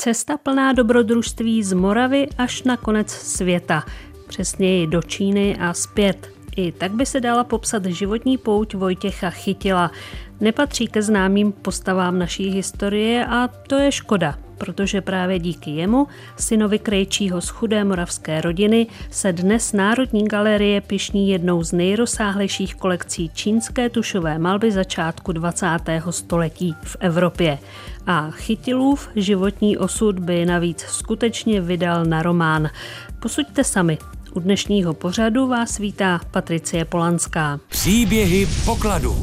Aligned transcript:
Cesta 0.00 0.36
plná 0.38 0.72
dobrodružství 0.72 1.62
z 1.62 1.72
Moravy 1.72 2.28
až 2.38 2.62
na 2.62 2.76
konec 2.76 3.10
světa, 3.10 3.84
přesněji 4.28 4.86
do 4.86 5.02
Číny 5.02 5.56
a 5.56 5.74
zpět. 5.74 6.37
I 6.56 6.72
tak 6.72 6.92
by 6.92 7.06
se 7.06 7.20
dala 7.20 7.44
popsat 7.44 7.84
životní 7.84 8.38
pouť 8.38 8.74
Vojtěcha 8.74 9.30
Chytila. 9.30 9.90
Nepatří 10.40 10.86
ke 10.86 11.02
známým 11.02 11.52
postavám 11.52 12.18
naší 12.18 12.50
historie 12.50 13.26
a 13.26 13.48
to 13.48 13.74
je 13.74 13.92
škoda, 13.92 14.38
protože 14.58 15.00
právě 15.00 15.38
díky 15.38 15.70
jemu, 15.70 16.06
synovi 16.36 16.78
krejčího 16.78 17.40
z 17.40 17.48
chudé 17.48 17.84
moravské 17.84 18.40
rodiny, 18.40 18.86
se 19.10 19.32
dnes 19.32 19.72
Národní 19.72 20.28
galerie 20.28 20.80
pišní 20.80 21.28
jednou 21.30 21.64
z 21.64 21.72
nejrozsáhlejších 21.72 22.74
kolekcí 22.74 23.30
čínské 23.34 23.90
tušové 23.90 24.38
malby 24.38 24.72
začátku 24.72 25.32
20. 25.32 25.66
století 26.10 26.74
v 26.82 26.96
Evropě. 27.00 27.58
A 28.06 28.30
Chytilův 28.30 29.08
životní 29.16 29.78
osud 29.78 30.18
by 30.18 30.46
navíc 30.46 30.80
skutečně 30.80 31.60
vydal 31.60 32.04
na 32.04 32.22
román. 32.22 32.68
Posuďte 33.20 33.64
sami, 33.64 33.98
u 34.38 34.40
dnešního 34.40 34.94
pořadu 34.94 35.46
vás 35.46 35.78
vítá 35.78 36.20
Patricie 36.30 36.84
Polanská. 36.84 37.60
Příběhy 37.68 38.46
pokladu. 38.64 39.16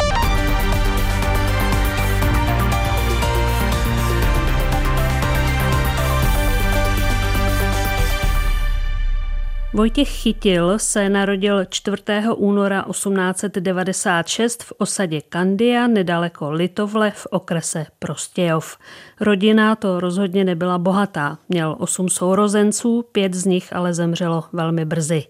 Vojtěch 9.74 10.10
Chytil 10.10 10.80
se 10.80 11.10
narodil 11.10 11.66
4. 11.66 12.04
února 12.36 12.86
1896 12.92 14.64
v 14.64 14.74
osadě 14.78 15.22
Kandia 15.22 15.88
nedaleko 15.88 16.52
Litovle 16.52 17.12
v 17.12 17.28
okrese 17.30 17.86
Prostějov. 18.00 18.78
Rodina 19.20 19.76
to 19.76 20.00
rozhodně 20.00 20.44
nebyla 20.44 20.78
bohatá. 20.78 21.38
Měl 21.50 21.76
osm 21.80 22.10
sourozenců, 22.10 23.05
pět 23.12 23.34
z 23.34 23.46
nich 23.46 23.74
ale 23.76 23.94
zemřelo 23.94 24.44
velmi 24.54 24.85
brzy. 24.85 25.24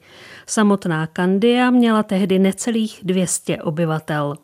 Samotná 0.47 1.07
Kandia 1.07 1.69
měla 1.69 2.03
tehdy 2.03 2.39
necelých 2.39 2.99
200 3.03 3.57
obyvatel. 3.57 4.35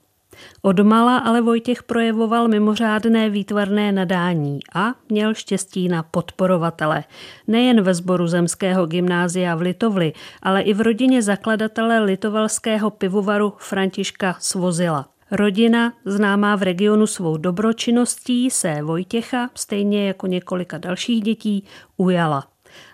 Odmala 0.61 1.17
ale 1.17 1.41
Vojtěch 1.41 1.83
projevoval 1.83 2.47
mimořádné 2.47 3.29
výtvarné 3.29 3.91
nadání 3.91 4.59
a 4.75 4.93
měl 5.09 5.33
štěstí 5.33 5.89
na 5.89 6.03
podporovatele. 6.03 7.03
Nejen 7.47 7.81
ve 7.81 7.93
sboru 7.93 8.27
zemského 8.27 8.85
gymnázia 8.85 9.55
v 9.55 9.61
Litovli, 9.61 10.13
ale 10.43 10.61
i 10.61 10.73
v 10.73 10.81
rodině 10.81 11.21
zakladatele 11.21 11.99
litovelského 11.99 12.89
pivovaru 12.89 13.53
Františka 13.57 14.35
Svozila. 14.39 15.07
Rodina, 15.31 15.93
známá 16.05 16.55
v 16.55 16.63
regionu 16.63 17.07
svou 17.07 17.37
dobročinností, 17.37 18.49
se 18.49 18.81
Vojtěcha, 18.81 19.49
stejně 19.55 20.07
jako 20.07 20.27
několika 20.27 20.77
dalších 20.77 21.21
dětí, 21.23 21.63
ujala. 21.97 22.50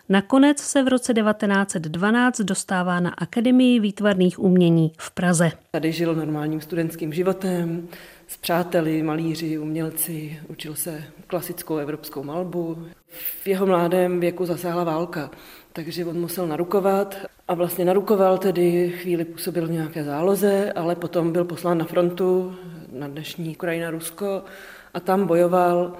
Nakonec 0.09 0.59
se 0.59 0.83
v 0.83 0.87
roce 0.87 1.13
1912 1.13 2.39
dostává 2.41 2.99
na 2.99 3.09
Akademii 3.09 3.79
výtvarných 3.79 4.39
umění 4.39 4.91
v 4.97 5.11
Praze. 5.11 5.51
Tady 5.71 5.91
žil 5.91 6.15
normálním 6.15 6.61
studentským 6.61 7.13
životem, 7.13 7.87
s 8.27 8.37
přáteli, 8.37 9.03
malíři, 9.03 9.57
umělci, 9.57 10.39
učil 10.47 10.75
se 10.75 11.03
klasickou 11.27 11.77
evropskou 11.77 12.23
malbu. 12.23 12.77
V 13.43 13.47
jeho 13.47 13.65
mládém 13.65 14.19
věku 14.19 14.45
zasáhla 14.45 14.83
válka, 14.83 15.29
takže 15.73 16.05
on 16.05 16.19
musel 16.19 16.47
narukovat 16.47 17.17
a 17.47 17.53
vlastně 17.53 17.85
narukoval 17.85 18.37
tedy, 18.37 18.89
chvíli 18.89 19.25
působil 19.25 19.67
v 19.67 19.71
nějaké 19.71 20.03
záloze, 20.03 20.73
ale 20.75 20.95
potom 20.95 21.31
byl 21.31 21.45
poslán 21.45 21.77
na 21.77 21.85
frontu 21.85 22.55
na 22.91 23.07
dnešní 23.07 23.49
Ukrajina, 23.49 23.91
Rusko 23.91 24.43
a 24.93 24.99
tam 24.99 25.27
bojoval 25.27 25.93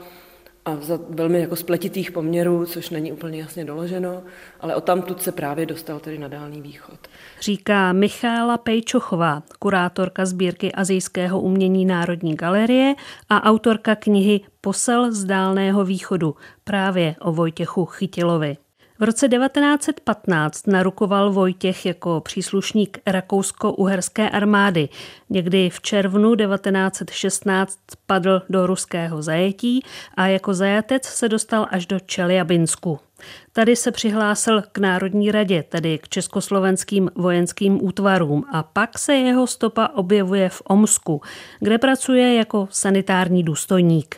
a 0.67 0.77
za 0.81 0.99
velmi 1.09 1.39
jako 1.39 1.55
spletitých 1.55 2.11
poměrů, 2.11 2.65
což 2.65 2.89
není 2.89 3.11
úplně 3.11 3.39
jasně 3.39 3.65
doloženo, 3.65 4.23
ale 4.59 4.75
o 4.75 4.81
tamtud 4.81 5.21
se 5.21 5.31
právě 5.31 5.65
dostal 5.65 5.99
tedy 5.99 6.17
na 6.17 6.27
Dálný 6.27 6.61
východ. 6.61 6.99
Říká 7.41 7.93
Michála 7.93 8.57
Pejčochová, 8.57 9.43
kurátorka 9.59 10.25
sbírky 10.25 10.71
azijského 10.71 11.41
umění 11.41 11.85
Národní 11.85 12.35
galerie 12.35 12.95
a 13.29 13.43
autorka 13.43 13.95
knihy 13.95 14.41
Posel 14.61 15.11
z 15.11 15.23
Dálného 15.23 15.85
východu 15.85 16.35
právě 16.63 17.15
o 17.21 17.31
Vojtěchu 17.31 17.85
Chytilovi. 17.85 18.57
V 18.99 19.03
roce 19.03 19.29
1915 19.29 20.67
narukoval 20.67 21.31
Vojtěch 21.31 21.85
jako 21.85 22.21
příslušník 22.21 22.99
rakousko-uherské 23.07 24.29
armády. 24.29 24.89
Někdy 25.29 25.69
v 25.69 25.81
červnu 25.81 26.35
1916 26.35 27.79
padl 28.05 28.41
do 28.49 28.67
ruského 28.67 29.21
zajetí 29.21 29.83
a 30.13 30.27
jako 30.27 30.53
zajatec 30.53 31.05
se 31.05 31.29
dostal 31.29 31.67
až 31.71 31.85
do 31.85 31.99
Čeliabinsku. 31.99 32.99
Tady 33.53 33.75
se 33.75 33.91
přihlásil 33.91 34.61
k 34.71 34.77
Národní 34.77 35.31
radě, 35.31 35.63
tedy 35.69 35.97
k 35.97 36.09
československým 36.09 37.09
vojenským 37.15 37.85
útvarům 37.85 38.45
a 38.51 38.63
pak 38.63 38.99
se 38.99 39.13
jeho 39.13 39.47
stopa 39.47 39.89
objevuje 39.93 40.49
v 40.49 40.61
Omsku, 40.65 41.21
kde 41.59 41.77
pracuje 41.77 42.35
jako 42.35 42.67
sanitární 42.71 43.43
důstojník. 43.43 44.15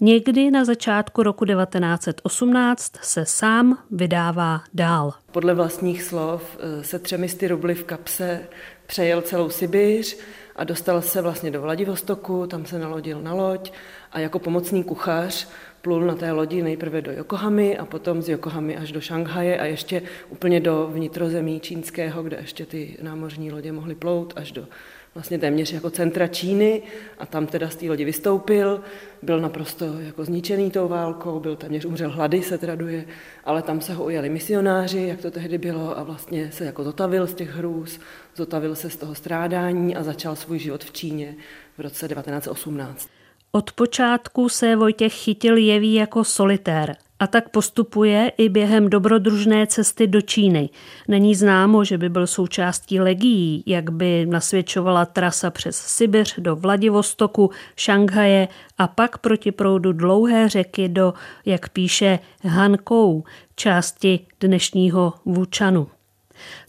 Někdy 0.00 0.50
na 0.50 0.64
začátku 0.64 1.22
roku 1.22 1.44
1918 1.44 2.92
se 3.02 3.24
sám 3.24 3.78
vydává 3.90 4.60
dál. 4.74 5.14
Podle 5.32 5.54
vlastních 5.54 6.02
slov 6.02 6.58
eh, 6.60 6.84
se 6.84 6.98
třemi 6.98 7.28
sty 7.28 7.48
rubly 7.48 7.74
v 7.74 7.84
kapse 7.84 8.40
přejel 8.86 9.22
celou 9.22 9.50
Sibiř 9.50 10.18
a 10.56 10.64
dostal 10.64 11.02
se 11.02 11.22
vlastně 11.22 11.50
do 11.50 11.62
Vladivostoku, 11.62 12.46
tam 12.46 12.66
se 12.66 12.78
nalodil 12.78 13.22
na 13.22 13.34
loď 13.34 13.72
a 14.12 14.20
jako 14.20 14.38
pomocný 14.38 14.84
kuchař 14.84 15.48
plul 15.82 16.00
na 16.00 16.14
té 16.14 16.32
lodi 16.32 16.62
nejprve 16.62 17.02
do 17.02 17.12
Yokohamy 17.12 17.78
a 17.78 17.86
potom 17.86 18.22
z 18.22 18.28
Yokohamy 18.28 18.76
až 18.76 18.92
do 18.92 19.00
Šanghaje 19.00 19.58
a 19.58 19.64
ještě 19.64 20.02
úplně 20.28 20.60
do 20.60 20.88
vnitrozemí 20.92 21.60
čínského, 21.60 22.22
kde 22.22 22.36
ještě 22.36 22.66
ty 22.66 22.98
námořní 23.02 23.52
lodě 23.52 23.72
mohly 23.72 23.94
plout 23.94 24.32
až 24.36 24.52
do 24.52 24.66
vlastně 25.16 25.38
téměř 25.38 25.72
jako 25.72 25.90
centra 25.90 26.26
Číny 26.26 26.82
a 27.18 27.26
tam 27.26 27.46
teda 27.46 27.68
z 27.68 27.76
té 27.76 27.86
lodi 27.86 28.04
vystoupil, 28.04 28.80
byl 29.22 29.40
naprosto 29.40 29.84
jako 29.84 30.24
zničený 30.24 30.70
tou 30.70 30.88
válkou, 30.88 31.40
byl 31.40 31.56
téměř 31.56 31.84
umřel 31.84 32.10
hlady, 32.10 32.42
se 32.42 32.58
traduje, 32.58 33.04
ale 33.44 33.62
tam 33.62 33.80
se 33.80 33.94
ho 33.94 34.04
ujali 34.04 34.28
misionáři, 34.28 35.06
jak 35.08 35.20
to 35.20 35.30
tehdy 35.30 35.58
bylo 35.58 35.98
a 35.98 36.02
vlastně 36.02 36.50
se 36.52 36.64
jako 36.64 36.84
zotavil 36.84 37.26
z 37.26 37.34
těch 37.34 37.50
hrůz, 37.50 38.00
zotavil 38.36 38.74
se 38.74 38.90
z 38.90 38.96
toho 38.96 39.14
strádání 39.14 39.96
a 39.96 40.02
začal 40.02 40.36
svůj 40.36 40.58
život 40.58 40.84
v 40.84 40.92
Číně 40.92 41.34
v 41.78 41.80
roce 41.80 42.08
1918. 42.08 43.08
Od 43.52 43.72
počátku 43.72 44.48
se 44.48 44.76
Vojtěch 44.76 45.14
chytil 45.14 45.56
jeví 45.56 45.94
jako 45.94 46.24
solitér 46.24 46.96
a 47.20 47.26
tak 47.26 47.48
postupuje 47.48 48.32
i 48.38 48.48
během 48.48 48.90
dobrodružné 48.90 49.66
cesty 49.66 50.06
do 50.06 50.20
Číny. 50.20 50.70
Není 51.08 51.34
známo, 51.34 51.84
že 51.84 51.98
by 51.98 52.08
byl 52.08 52.26
součástí 52.26 53.00
legií, 53.00 53.62
jak 53.66 53.90
by 53.90 54.26
nasvědčovala 54.26 55.04
trasa 55.04 55.50
přes 55.50 55.76
Sibiř 55.76 56.34
do 56.38 56.56
Vladivostoku, 56.56 57.50
Šanghaje 57.76 58.48
a 58.78 58.86
pak 58.86 59.18
proti 59.18 59.52
proudu 59.52 59.92
dlouhé 59.92 60.48
řeky 60.48 60.88
do, 60.88 61.14
jak 61.44 61.68
píše, 61.68 62.18
Hankou, 62.44 63.24
části 63.56 64.26
dnešního 64.40 65.14
Vučanu. 65.24 65.88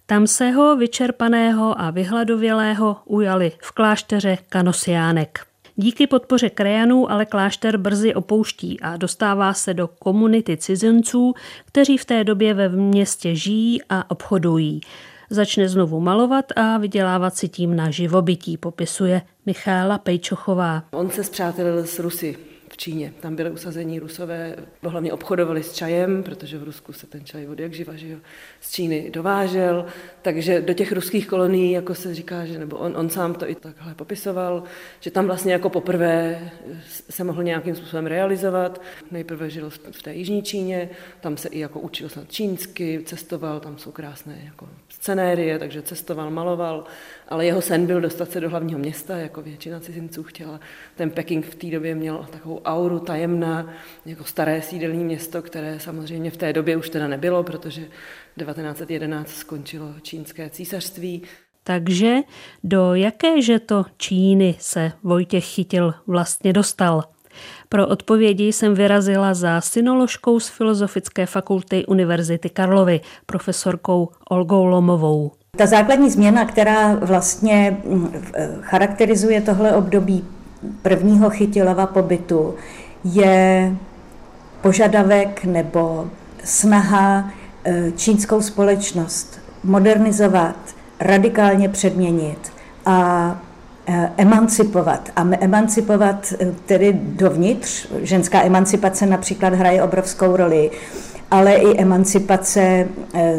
Tam 0.06 0.28
se 0.28 0.52
ho 0.52 0.76
vyčerpaného 0.76 1.82
a 1.82 1.92
vyhladovělého 1.92 2.98
ujali 3.06 3.52
v 3.62 3.72
klášteře 3.72 4.38
Kanosiánek. 4.50 5.47
Díky 5.80 6.08
podpoře 6.08 6.50
krajanů 6.50 7.12
ale 7.12 7.26
klášter 7.26 7.78
brzy 7.78 8.14
opouští 8.14 8.80
a 8.80 8.98
dostává 8.98 9.54
se 9.54 9.74
do 9.74 9.88
komunity 9.88 10.58
cizinců, 10.58 11.34
kteří 11.66 11.98
v 11.98 12.06
té 12.06 12.24
době 12.24 12.54
ve 12.54 12.70
městě 12.70 13.36
žijí 13.36 13.82
a 13.90 14.12
obchodují. 14.12 14.82
Začne 15.30 15.70
znovu 15.70 16.00
malovat 16.00 16.46
a 16.56 16.78
vydělávat 16.78 17.36
si 17.36 17.50
tím 17.50 17.76
na 17.76 17.90
živobytí, 17.90 18.58
popisuje 18.58 19.22
Michála 19.46 19.98
Pejčochová. 19.98 20.84
On 20.92 21.10
se 21.10 21.24
zpřátelil 21.24 21.86
s 21.86 22.00
Rusy 22.00 22.38
Číně. 22.78 23.14
Tam 23.20 23.36
byly 23.36 23.52
usazení 23.52 24.00
Rusové, 24.00 24.56
hlavně 24.84 25.14
obchodovali 25.14 25.64
s 25.64 25.74
čajem, 25.74 26.24
protože 26.24 26.58
v 26.58 26.64
Rusku 26.64 26.94
se 26.94 27.08
ten 27.08 27.26
čaj 27.26 27.48
od 27.48 27.60
jak 27.60 27.74
živa, 27.74 27.96
že 27.96 28.08
jo, 28.08 28.18
z 28.62 28.72
Číny 28.72 29.10
dovážel, 29.14 29.86
takže 30.22 30.62
do 30.62 30.74
těch 30.74 30.92
ruských 30.92 31.28
kolonií, 31.28 31.72
jako 31.72 31.96
se 31.96 32.16
říká, 32.16 32.46
že, 32.46 32.60
nebo 32.60 32.78
on, 32.78 32.98
on 32.98 33.10
sám 33.10 33.34
to 33.34 33.50
i 33.50 33.56
takhle 33.56 33.96
popisoval, 33.96 34.64
že 35.00 35.12
tam 35.12 35.26
vlastně 35.26 35.54
jako 35.54 35.70
poprvé 35.70 36.50
se 37.10 37.24
mohl 37.24 37.44
nějakým 37.44 37.76
způsobem 37.76 38.06
realizovat. 38.06 38.82
Nejprve 39.12 39.50
žil 39.50 39.70
v 39.70 40.02
té 40.02 40.14
jižní 40.14 40.44
Číně, 40.44 40.90
tam 41.22 41.38
se 41.38 41.50
i 41.50 41.60
jako 41.60 41.80
učil 41.80 42.10
snad 42.10 42.32
čínsky, 42.32 43.02
cestoval, 43.06 43.60
tam 43.60 43.78
jsou 43.78 43.92
krásné 43.92 44.42
jako 44.46 44.70
scenérie, 44.90 45.60
takže 45.60 45.82
cestoval, 45.82 46.30
maloval, 46.32 46.84
ale 47.28 47.46
jeho 47.46 47.62
sen 47.62 47.86
byl 47.86 48.02
dostat 48.02 48.32
se 48.32 48.42
do 48.42 48.50
hlavního 48.50 48.80
města, 48.80 49.18
jako 49.18 49.42
většina 49.42 49.80
cizinců 49.80 50.24
chtěla. 50.24 50.60
Ten 50.96 51.10
Peking 51.10 51.46
v 51.46 51.56
té 51.56 51.68
době 51.68 51.96
měl 51.96 52.28
takovou 52.32 52.67
auru 52.68 53.00
tajemná, 53.00 53.74
jako 54.06 54.24
staré 54.24 54.62
sídelní 54.62 55.04
město, 55.04 55.42
které 55.42 55.80
samozřejmě 55.80 56.32
v 56.32 56.38
té 56.38 56.54
době 56.54 56.78
už 56.78 56.90
teda 56.90 57.08
nebylo, 57.08 57.44
protože 57.44 57.82
1911 57.82 59.30
skončilo 59.30 59.94
čínské 60.02 60.50
císařství. 60.50 61.22
Takže 61.64 62.16
do 62.64 62.94
jakéže 62.96 63.60
to 63.60 63.86
Číny 63.98 64.56
se 64.60 64.92
Vojtěch 65.04 65.46
Chytil 65.46 65.94
vlastně 66.08 66.54
dostal? 66.54 67.04
Pro 67.70 67.88
odpovědi 67.88 68.54
jsem 68.54 68.74
vyrazila 68.74 69.34
za 69.34 69.62
synoložkou 69.62 70.40
z 70.40 70.50
Filozofické 70.50 71.26
fakulty 71.26 71.86
Univerzity 71.86 72.50
Karlovy, 72.50 73.02
profesorkou 73.26 74.10
Olgou 74.30 74.66
Lomovou. 74.66 75.32
Ta 75.58 75.66
základní 75.66 76.10
změna, 76.10 76.46
která 76.46 76.96
vlastně 76.96 77.78
mm, 77.86 78.12
charakterizuje 78.62 79.42
tohle 79.42 79.76
období 79.76 80.26
prvního 80.82 81.30
chytilova 81.30 81.86
pobytu, 81.86 82.56
je 83.04 83.76
požadavek 84.62 85.46
nebo 85.46 86.08
snaha 86.44 87.32
e, 87.64 87.92
čínskou 87.92 88.42
společnost 88.42 89.40
modernizovat, 89.64 90.56
radikálně 91.00 91.70
předměnit 91.70 92.52
a 92.86 93.42
e, 93.88 94.12
emancipovat. 94.18 95.10
A 95.16 95.26
emancipovat 95.40 96.34
e, 96.40 96.52
tedy 96.66 97.00
dovnitř, 97.04 97.88
ženská 98.02 98.44
emancipace 98.44 99.06
například 99.06 99.54
hraje 99.54 99.84
obrovskou 99.84 100.36
roli, 100.36 100.72
ale 101.32 101.54
i 101.54 101.82
emancipace 101.82 102.88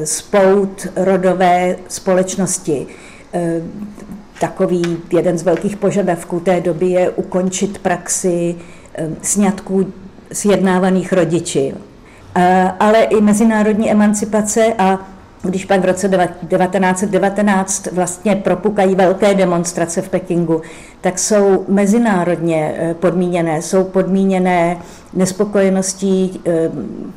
spout 0.05 0.87
rodové 0.97 1.77
společnosti. 1.89 2.87
Takový 4.41 4.97
jeden 5.13 5.39
z 5.39 5.43
velkých 5.43 5.77
požadavků 5.77 6.41
té 6.41 6.61
doby 6.61 6.87
je 6.87 7.11
ukončit 7.11 7.79
praxi 7.79 8.55
sňatků 9.23 9.93
sjednávaných 10.33 11.13
rodiči, 11.13 11.75
ale 12.81 13.03
i 13.03 13.21
mezinárodní 13.21 13.91
emancipace 13.91 14.75
a 14.79 14.99
když 15.43 15.65
pak 15.65 15.81
v 15.81 15.85
roce 15.85 16.09
1919 16.09 17.87
vlastně 17.93 18.37
propukají 18.37 18.95
velké 18.95 19.35
demonstrace 19.35 20.03
v 20.03 20.09
Pekingu, 20.09 20.63
tak 21.01 21.19
jsou 21.19 21.65
mezinárodně 21.69 22.75
e, 22.79 22.95
podmíněné, 22.95 23.63
jsou 23.63 23.85
podmíněné 23.85 24.77
nespokojeností 25.15 26.41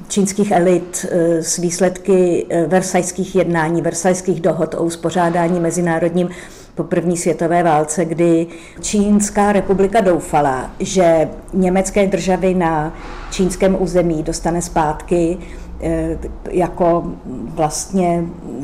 čínských 0.08 0.52
elit 0.52 1.06
s 1.42 1.58
výsledky 1.58 2.46
versajských 2.68 3.36
jednání, 3.36 3.82
versajských 3.82 4.42
dohod 4.42 4.76
o 4.76 4.84
uspořádání 4.84 5.60
mezinárodním 5.60 6.30
po 6.76 6.84
první 6.84 7.18
světové 7.18 7.64
válce, 7.64 8.06
kdy 8.06 8.48
Čínská 8.82 9.52
republika 9.52 10.02
doufala, 10.02 10.72
že 10.80 11.30
německé 11.54 12.08
državy 12.08 12.54
na 12.54 12.94
čínském 13.32 13.82
území 13.82 14.24
dostane 14.24 14.62
zpátky 14.62 15.38
eh, 15.82 16.18
jako 16.50 17.04
vlastně 17.26 18.24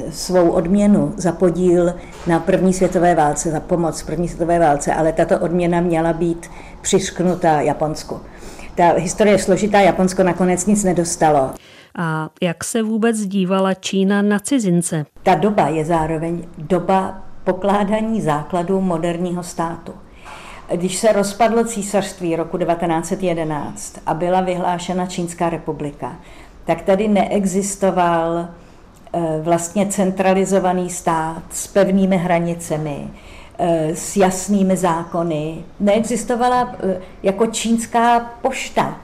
svou 0.09 0.49
odměnu 0.49 1.13
za 1.17 1.31
podíl 1.31 1.93
na 2.27 2.39
první 2.39 2.73
světové 2.73 3.15
válce, 3.15 3.51
za 3.51 3.59
pomoc 3.59 4.03
první 4.03 4.27
světové 4.27 4.59
válce, 4.59 4.93
ale 4.93 5.13
tato 5.13 5.39
odměna 5.39 5.81
měla 5.81 6.13
být 6.13 6.49
přišknutá 6.81 7.61
Japonsku. 7.61 8.19
Ta 8.75 8.93
historie 8.93 9.33
je 9.33 9.39
složitá, 9.39 9.79
Japonsko 9.79 10.23
nakonec 10.23 10.65
nic 10.65 10.83
nedostalo. 10.83 11.51
A 11.99 12.29
jak 12.41 12.63
se 12.63 12.83
vůbec 12.83 13.19
dívala 13.19 13.73
Čína 13.73 14.21
na 14.21 14.39
cizince? 14.39 15.05
Ta 15.23 15.35
doba 15.35 15.67
je 15.67 15.85
zároveň 15.85 16.43
doba 16.57 17.26
pokládání 17.47 18.21
základů 18.21 18.81
moderního 18.81 19.43
státu. 19.43 19.93
Když 20.75 20.97
se 20.97 21.11
rozpadlo 21.11 21.63
císařství 21.63 22.35
roku 22.35 22.57
1911 22.57 23.99
a 24.05 24.13
byla 24.13 24.41
vyhlášena 24.41 25.05
Čínská 25.05 25.49
republika, 25.49 26.15
tak 26.65 26.81
tady 26.81 27.07
neexistoval 27.07 28.47
eh, 29.13 29.19
vlastně 29.41 29.85
centralizovaný 29.85 30.89
stát 30.89 31.43
s 31.51 31.67
pevnými 31.67 32.17
hranicemi, 32.17 33.07
eh, 33.59 33.95
s 33.95 34.17
jasnými 34.17 34.77
zákony. 34.77 35.57
Neexistovala 35.79 36.75
eh, 36.79 37.01
jako 37.23 37.45
čínská 37.45 38.19
pošta. 38.41 38.97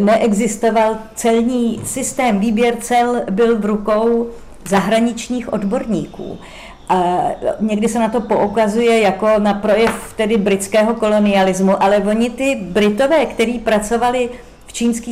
Neexistoval 0.00 0.96
celní 1.14 1.80
systém. 1.84 2.40
Výběr 2.40 2.76
cel 2.76 3.22
byl 3.30 3.58
v 3.58 3.64
rukou 3.64 4.26
zahraničních 4.68 5.52
odborníků. 5.52 6.38
A 6.90 7.24
někdy 7.60 7.88
se 7.88 7.98
na 7.98 8.08
to 8.08 8.20
poukazuje 8.20 9.00
jako 9.00 9.28
na 9.38 9.54
projev 9.54 10.14
tedy 10.16 10.36
britského 10.36 10.94
kolonialismu, 10.94 11.82
ale 11.82 11.96
oni 11.96 12.30
ty 12.30 12.58
Britové, 12.62 13.26
kteří 13.26 13.58
pracovali 13.58 14.30
v 14.66 14.72
čínské 14.72 15.10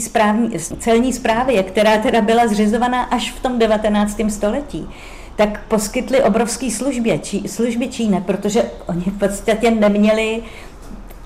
celní 0.79 1.13
správě, 1.13 1.63
která 1.63 1.99
teda 1.99 2.21
byla 2.21 2.47
zřizovaná 2.47 3.03
až 3.03 3.33
v 3.33 3.41
tom 3.41 3.59
19. 3.59 4.21
století, 4.29 4.89
tak 5.37 5.61
poskytli 5.69 6.23
obrovské 6.23 6.71
služby, 6.71 7.21
čí, 7.23 7.49
služby 7.49 7.89
Číne, 7.89 8.21
protože 8.21 8.63
oni 8.87 9.05
v 9.05 9.19
podstatě 9.19 9.71
neměli 9.71 10.43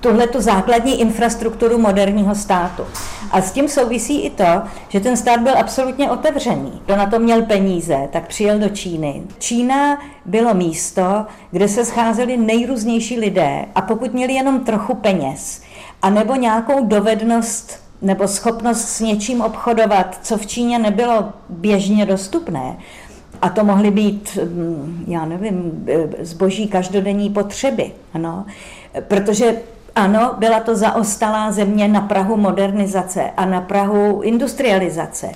tuhle 0.03 0.27
tu 0.27 0.41
základní 0.41 1.01
infrastrukturu 1.01 1.79
moderního 1.79 2.35
státu. 2.35 2.83
A 3.31 3.41
s 3.41 3.53
tím 3.53 3.69
souvisí 3.69 4.21
i 4.21 4.31
to, 4.31 4.63
že 4.89 5.01
ten 5.01 5.17
stát 5.17 5.41
byl 5.41 5.59
absolutně 5.59 6.11
otevřený. 6.11 6.83
Kdo 6.87 6.97
na 6.97 7.07
to 7.07 7.19
měl 7.19 7.43
peníze, 7.43 8.09
tak 8.13 8.27
přijel 8.27 8.59
do 8.59 8.69
Číny. 8.69 9.23
Čína 9.39 9.99
bylo 10.25 10.55
místo, 10.55 11.27
kde 11.51 11.69
se 11.69 11.85
scházeli 11.85 12.37
nejrůznější 12.37 13.19
lidé 13.19 13.65
a 13.75 13.83
pokud 13.83 14.13
měli 14.13 14.33
jenom 14.33 14.61
trochu 14.61 14.95
peněz, 14.95 15.63
a 16.03 16.11
nebo 16.11 16.35
nějakou 16.35 16.85
dovednost 16.85 17.83
nebo 18.03 18.29
schopnost 18.29 18.89
s 18.89 19.01
něčím 19.01 19.41
obchodovat, 19.41 20.19
co 20.23 20.37
v 20.37 20.47
Číně 20.47 20.79
nebylo 20.79 21.33
běžně 21.49 22.07
dostupné, 22.07 22.77
a 23.43 23.49
to 23.49 23.65
mohly 23.65 23.91
být, 23.91 24.39
mm, 24.45 25.05
já 25.09 25.25
nevím, 25.25 25.87
zboží 26.21 26.69
každodenní 26.69 27.31
potřeby, 27.31 27.93
ano, 28.15 28.45
protože 29.09 29.57
ano, 29.95 30.35
byla 30.39 30.61
to 30.61 30.77
zaostalá 30.77 31.53
země 31.53 31.89
na 31.89 32.01
Prahu 32.01 32.37
modernizace 32.37 33.31
a 33.37 33.45
na 33.47 33.61
Prahu 33.61 34.21
industrializace. 34.23 35.33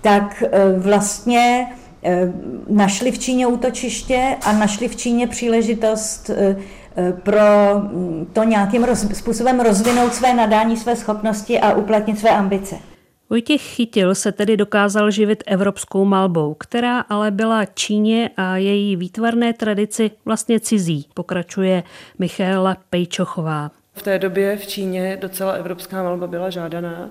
Tak 0.00 0.42
e, 0.42 0.78
vlastně 0.78 1.66
e, 2.02 2.32
našli 2.68 3.12
v 3.12 3.18
Číně 3.18 3.46
útočiště 3.46 4.36
a 4.46 4.52
našli 4.52 4.88
v 4.88 4.96
Číně 4.96 5.26
příležitost 5.26 6.30
e, 6.30 6.56
pro 7.22 7.74
mm, 7.74 8.26
to 8.32 8.44
nějakým 8.44 8.84
roz, 8.84 9.06
způsobem 9.12 9.60
rozvinout 9.60 10.14
své 10.14 10.34
nadání, 10.34 10.76
své 10.76 10.96
schopnosti 10.96 11.60
a 11.60 11.74
uplatnit 11.74 12.18
své 12.18 12.30
ambice. 12.30 12.76
Vojtěch 13.30 13.62
Chytil 13.62 14.14
se 14.14 14.32
tedy 14.32 14.56
dokázal 14.56 15.10
živit 15.10 15.44
evropskou 15.46 16.04
malbou, 16.04 16.54
která 16.54 17.00
ale 17.00 17.30
byla 17.30 17.64
Číně 17.64 18.30
a 18.36 18.56
její 18.56 18.96
výtvarné 18.96 19.52
tradici 19.52 20.10
vlastně 20.24 20.60
cizí, 20.60 21.06
pokračuje 21.14 21.82
Michaela 22.18 22.76
Pejčochová. 22.90 23.70
V 23.94 24.02
té 24.02 24.18
době 24.18 24.56
v 24.56 24.66
Číně 24.66 25.18
docela 25.20 25.52
evropská 25.52 26.02
malba 26.02 26.26
byla 26.26 26.50
žádaná, 26.50 27.10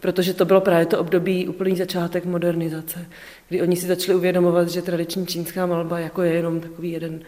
protože 0.00 0.34
to 0.34 0.44
bylo 0.44 0.60
právě 0.60 0.86
to 0.86 0.98
období 0.98 1.48
úplný 1.48 1.76
začátek 1.76 2.24
modernizace, 2.24 3.06
kdy 3.48 3.62
oni 3.62 3.76
si 3.76 3.86
začali 3.86 4.16
uvědomovat, 4.16 4.68
že 4.68 4.82
tradiční 4.82 5.26
čínská 5.26 5.66
malba 5.66 5.98
jako 5.98 6.22
je 6.22 6.32
jenom 6.32 6.60
takový 6.60 6.92
jeden 6.92 7.20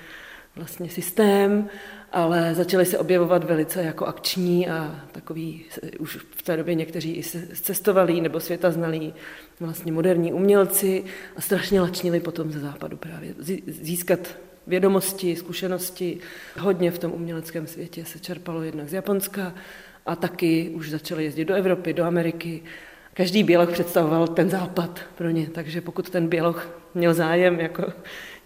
vlastně 0.56 0.90
systém, 0.90 1.68
ale 2.12 2.54
začaly 2.54 2.86
se 2.86 2.98
objevovat 2.98 3.44
velice 3.44 3.82
jako 3.82 4.06
akční 4.06 4.68
a 4.68 5.00
takový, 5.12 5.64
už 5.98 6.16
v 6.16 6.42
té 6.42 6.56
době 6.56 6.74
někteří 6.74 7.12
i 7.16 7.22
cestovali 7.62 8.20
nebo 8.20 8.40
světa 8.40 8.70
znalí 8.70 9.14
vlastně 9.60 9.92
moderní 9.92 10.32
umělci 10.32 11.04
a 11.36 11.40
strašně 11.40 11.80
lačnili 11.80 12.20
potom 12.20 12.52
ze 12.52 12.60
západu 12.60 12.96
právě 12.96 13.34
získat 13.66 14.20
vědomosti, 14.66 15.36
zkušenosti. 15.36 16.18
Hodně 16.58 16.90
v 16.90 16.98
tom 16.98 17.12
uměleckém 17.12 17.66
světě 17.66 18.04
se 18.04 18.18
čerpalo 18.18 18.62
jednak 18.62 18.88
z 18.88 18.92
Japonska 18.92 19.54
a 20.06 20.16
taky 20.16 20.70
už 20.74 20.90
začali 20.90 21.24
jezdit 21.24 21.44
do 21.44 21.54
Evropy, 21.54 21.92
do 21.92 22.04
Ameriky. 22.04 22.62
Každý 23.14 23.42
běloch 23.42 23.72
představoval 23.72 24.28
ten 24.28 24.50
západ 24.50 25.00
pro 25.14 25.30
ně, 25.30 25.46
takže 25.54 25.80
pokud 25.80 26.10
ten 26.10 26.28
běloch 26.28 26.80
měl 26.94 27.14
zájem 27.14 27.60
jako 27.60 27.92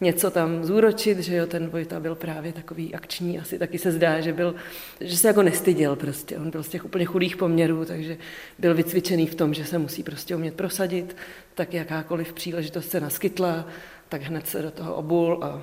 něco 0.01 0.31
tam 0.31 0.65
zúročit, 0.65 1.19
že 1.19 1.37
jo, 1.37 1.47
ten 1.47 1.69
Vojta 1.69 2.01
byl 2.01 2.15
právě 2.15 2.53
takový 2.53 2.95
akční, 2.95 3.39
asi 3.39 3.59
taky 3.59 3.79
se 3.79 3.93
zdá, 3.93 4.21
že, 4.21 4.33
byl, 4.33 4.55
že 5.01 5.17
se 5.17 5.29
jako 5.29 5.43
nestyděl 5.43 5.97
prostě, 5.97 6.39
on 6.39 6.51
byl 6.51 6.63
z 6.63 6.69
těch 6.69 6.85
úplně 6.85 7.05
chudých 7.05 7.37
poměrů, 7.37 7.85
takže 7.85 8.17
byl 8.59 8.75
vycvičený 8.75 9.27
v 9.27 9.35
tom, 9.35 9.55
že 9.55 9.65
se 9.65 9.79
musí 9.79 10.03
prostě 10.03 10.37
umět 10.37 10.55
prosadit, 10.55 11.17
tak 11.55 11.75
jakákoliv 11.75 12.33
příležitost 12.33 12.91
se 12.91 13.01
naskytla, 13.01 13.67
tak 14.09 14.23
hned 14.23 14.47
se 14.47 14.63
do 14.63 14.71
toho 14.71 14.95
obul 14.95 15.39
a 15.43 15.63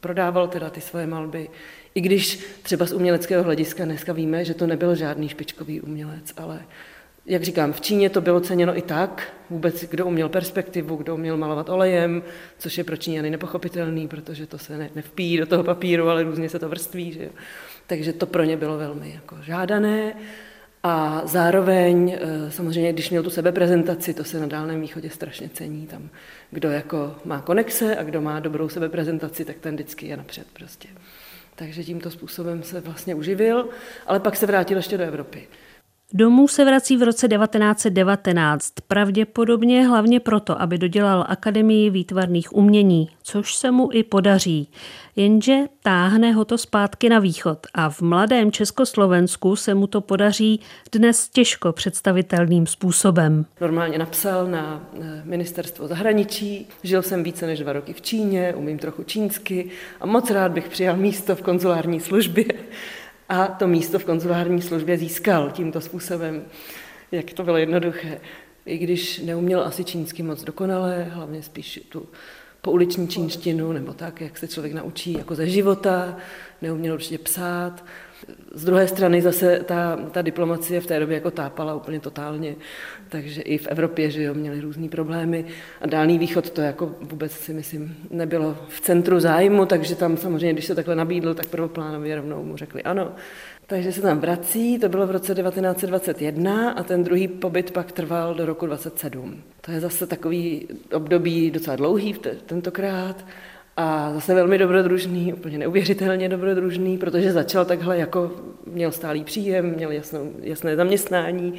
prodával 0.00 0.48
teda 0.48 0.70
ty 0.70 0.80
svoje 0.80 1.06
malby, 1.06 1.48
i 1.94 2.00
když 2.00 2.46
třeba 2.62 2.86
z 2.86 2.92
uměleckého 2.92 3.42
hlediska 3.44 3.84
dneska 3.84 4.12
víme, 4.12 4.44
že 4.44 4.54
to 4.54 4.66
nebyl 4.66 4.94
žádný 4.94 5.28
špičkový 5.28 5.80
umělec, 5.80 6.32
ale 6.36 6.60
jak 7.26 7.42
říkám, 7.42 7.72
v 7.72 7.80
Číně 7.80 8.10
to 8.10 8.20
bylo 8.20 8.40
ceněno 8.40 8.78
i 8.78 8.82
tak, 8.82 9.32
vůbec 9.50 9.84
kdo 9.84 10.06
uměl 10.06 10.28
perspektivu, 10.28 10.96
kdo 10.96 11.14
uměl 11.14 11.36
malovat 11.36 11.68
olejem, 11.68 12.22
což 12.58 12.78
je 12.78 12.84
pro 12.84 12.96
Číňany 12.96 13.30
nepochopitelný, 13.30 14.08
protože 14.08 14.46
to 14.46 14.58
se 14.58 14.78
ne, 14.78 14.90
nevpíjí 14.94 15.38
do 15.38 15.46
toho 15.46 15.64
papíru, 15.64 16.08
ale 16.08 16.22
různě 16.22 16.48
se 16.48 16.58
to 16.58 16.68
vrství. 16.68 17.12
Že 17.12 17.24
jo. 17.24 17.30
Takže 17.86 18.12
to 18.12 18.26
pro 18.26 18.44
ně 18.44 18.56
bylo 18.56 18.78
velmi 18.78 19.12
jako 19.14 19.36
žádané. 19.42 20.14
A 20.82 21.22
zároveň, 21.24 22.18
eh, 22.20 22.50
samozřejmě, 22.50 22.92
když 22.92 23.10
měl 23.10 23.22
tu 23.22 23.30
sebeprezentaci, 23.30 24.14
to 24.14 24.24
se 24.24 24.40
na 24.40 24.46
Dálném 24.46 24.80
východě 24.80 25.10
strašně 25.10 25.48
cení. 25.48 25.86
Tam, 25.86 26.08
kdo 26.50 26.70
jako 26.70 27.16
má 27.24 27.40
konexe 27.40 27.96
a 27.96 28.02
kdo 28.02 28.20
má 28.20 28.40
dobrou 28.40 28.68
sebeprezentaci, 28.68 29.44
tak 29.44 29.58
ten 29.58 29.74
vždycky 29.74 30.06
je 30.06 30.16
napřed 30.16 30.46
prostě. 30.52 30.88
Takže 31.54 31.84
tímto 31.84 32.10
způsobem 32.10 32.62
se 32.62 32.80
vlastně 32.80 33.14
uživil, 33.14 33.68
ale 34.06 34.20
pak 34.20 34.36
se 34.36 34.46
vrátil 34.46 34.76
ještě 34.76 34.98
do 34.98 35.04
Evropy. 35.04 35.48
Domů 36.12 36.48
se 36.48 36.64
vrací 36.64 36.96
v 36.96 37.02
roce 37.02 37.28
1919, 37.28 38.72
pravděpodobně 38.88 39.86
hlavně 39.86 40.20
proto, 40.20 40.62
aby 40.62 40.78
dodělal 40.78 41.24
Akademii 41.28 41.90
výtvarných 41.90 42.56
umění, 42.56 43.08
což 43.22 43.54
se 43.54 43.70
mu 43.70 43.88
i 43.92 44.02
podaří. 44.02 44.68
Jenže 45.16 45.58
táhne 45.82 46.32
ho 46.32 46.44
to 46.44 46.58
zpátky 46.58 47.08
na 47.08 47.18
východ 47.18 47.58
a 47.74 47.90
v 47.90 48.00
mladém 48.00 48.52
Československu 48.52 49.56
se 49.56 49.74
mu 49.74 49.86
to 49.86 50.00
podaří 50.00 50.60
dnes 50.92 51.28
těžko 51.28 51.72
představitelným 51.72 52.66
způsobem. 52.66 53.46
Normálně 53.60 53.98
napsal 53.98 54.46
na 54.46 54.82
eh, 55.00 55.22
ministerstvo 55.24 55.88
zahraničí, 55.88 56.66
žil 56.82 57.02
jsem 57.02 57.22
více 57.22 57.46
než 57.46 57.58
dva 57.58 57.72
roky 57.72 57.92
v 57.92 58.00
Číně, 58.00 58.54
umím 58.56 58.78
trochu 58.78 59.02
čínsky 59.02 59.70
a 60.00 60.06
moc 60.06 60.30
rád 60.30 60.52
bych 60.52 60.68
přijal 60.68 60.96
místo 60.96 61.36
v 61.36 61.42
konzulární 61.42 62.00
službě 62.00 62.44
a 63.30 63.46
to 63.46 63.68
místo 63.68 63.98
v 63.98 64.04
konzulární 64.04 64.62
službě 64.62 64.98
získal 64.98 65.50
tímto 65.50 65.80
způsobem, 65.80 66.44
jak 67.12 67.32
to 67.32 67.42
bylo 67.42 67.56
jednoduché. 67.56 68.20
I 68.66 68.78
když 68.78 69.18
neuměl 69.18 69.62
asi 69.62 69.84
čínsky 69.84 70.22
moc 70.22 70.44
dokonale, 70.44 71.02
hlavně 71.02 71.42
spíš 71.42 71.80
tu 71.88 72.08
pouliční 72.60 73.08
čínštinu, 73.08 73.72
nebo 73.72 73.92
tak, 73.92 74.20
jak 74.20 74.38
se 74.38 74.48
člověk 74.48 74.74
naučí 74.74 75.12
jako 75.12 75.34
ze 75.34 75.46
života, 75.46 76.16
neuměl 76.62 76.94
určitě 76.94 77.18
psát, 77.18 77.84
z 78.54 78.64
druhé 78.64 78.88
strany 78.88 79.22
zase 79.22 79.60
ta, 79.64 79.98
ta 80.10 80.22
diplomacie 80.22 80.80
v 80.80 80.86
té 80.86 81.00
době 81.00 81.14
jako 81.14 81.30
tápala 81.30 81.74
úplně 81.74 82.00
totálně, 82.00 82.56
takže 83.08 83.42
i 83.42 83.58
v 83.58 83.66
Evropě, 83.66 84.10
že 84.10 84.22
jo, 84.22 84.34
měli 84.34 84.60
různý 84.60 84.88
problémy 84.88 85.44
a 85.80 85.86
Dálný 85.86 86.18
východ 86.18 86.50
to 86.50 86.60
jako 86.60 86.94
vůbec 87.00 87.32
si 87.32 87.52
myslím 87.54 87.96
nebylo 88.10 88.56
v 88.68 88.80
centru 88.80 89.20
zájmu, 89.20 89.66
takže 89.66 89.94
tam 89.94 90.16
samozřejmě, 90.16 90.52
když 90.52 90.64
se 90.64 90.74
takhle 90.74 90.96
nabídl, 90.96 91.34
tak 91.34 91.46
prvoplánově 91.46 92.16
rovnou 92.16 92.44
mu 92.44 92.56
řekli 92.56 92.82
ano. 92.82 93.12
Takže 93.70 93.92
se 93.92 94.02
tam 94.02 94.18
vrací, 94.18 94.78
to 94.78 94.88
bylo 94.88 95.06
v 95.06 95.10
roce 95.10 95.34
1921 95.34 96.70
a 96.70 96.82
ten 96.82 97.04
druhý 97.04 97.28
pobyt 97.28 97.70
pak 97.70 97.92
trval 97.92 98.34
do 98.34 98.46
roku 98.46 98.66
27. 98.66 99.42
To 99.60 99.72
je 99.72 99.80
zase 99.80 100.06
takový 100.06 100.68
období 100.94 101.50
docela 101.50 101.76
dlouhý 101.76 102.14
tentokrát 102.46 103.24
a 103.76 104.12
zase 104.14 104.34
velmi 104.34 104.58
dobrodružný, 104.58 105.32
úplně 105.32 105.58
neuvěřitelně 105.58 106.28
dobrodružný, 106.28 106.98
protože 106.98 107.32
začal 107.32 107.64
takhle 107.64 107.98
jako, 107.98 108.32
měl 108.66 108.92
stálý 108.92 109.24
příjem, 109.24 109.74
měl 109.74 109.90
jasnou, 109.90 110.32
jasné 110.40 110.76
zaměstnání, 110.76 111.54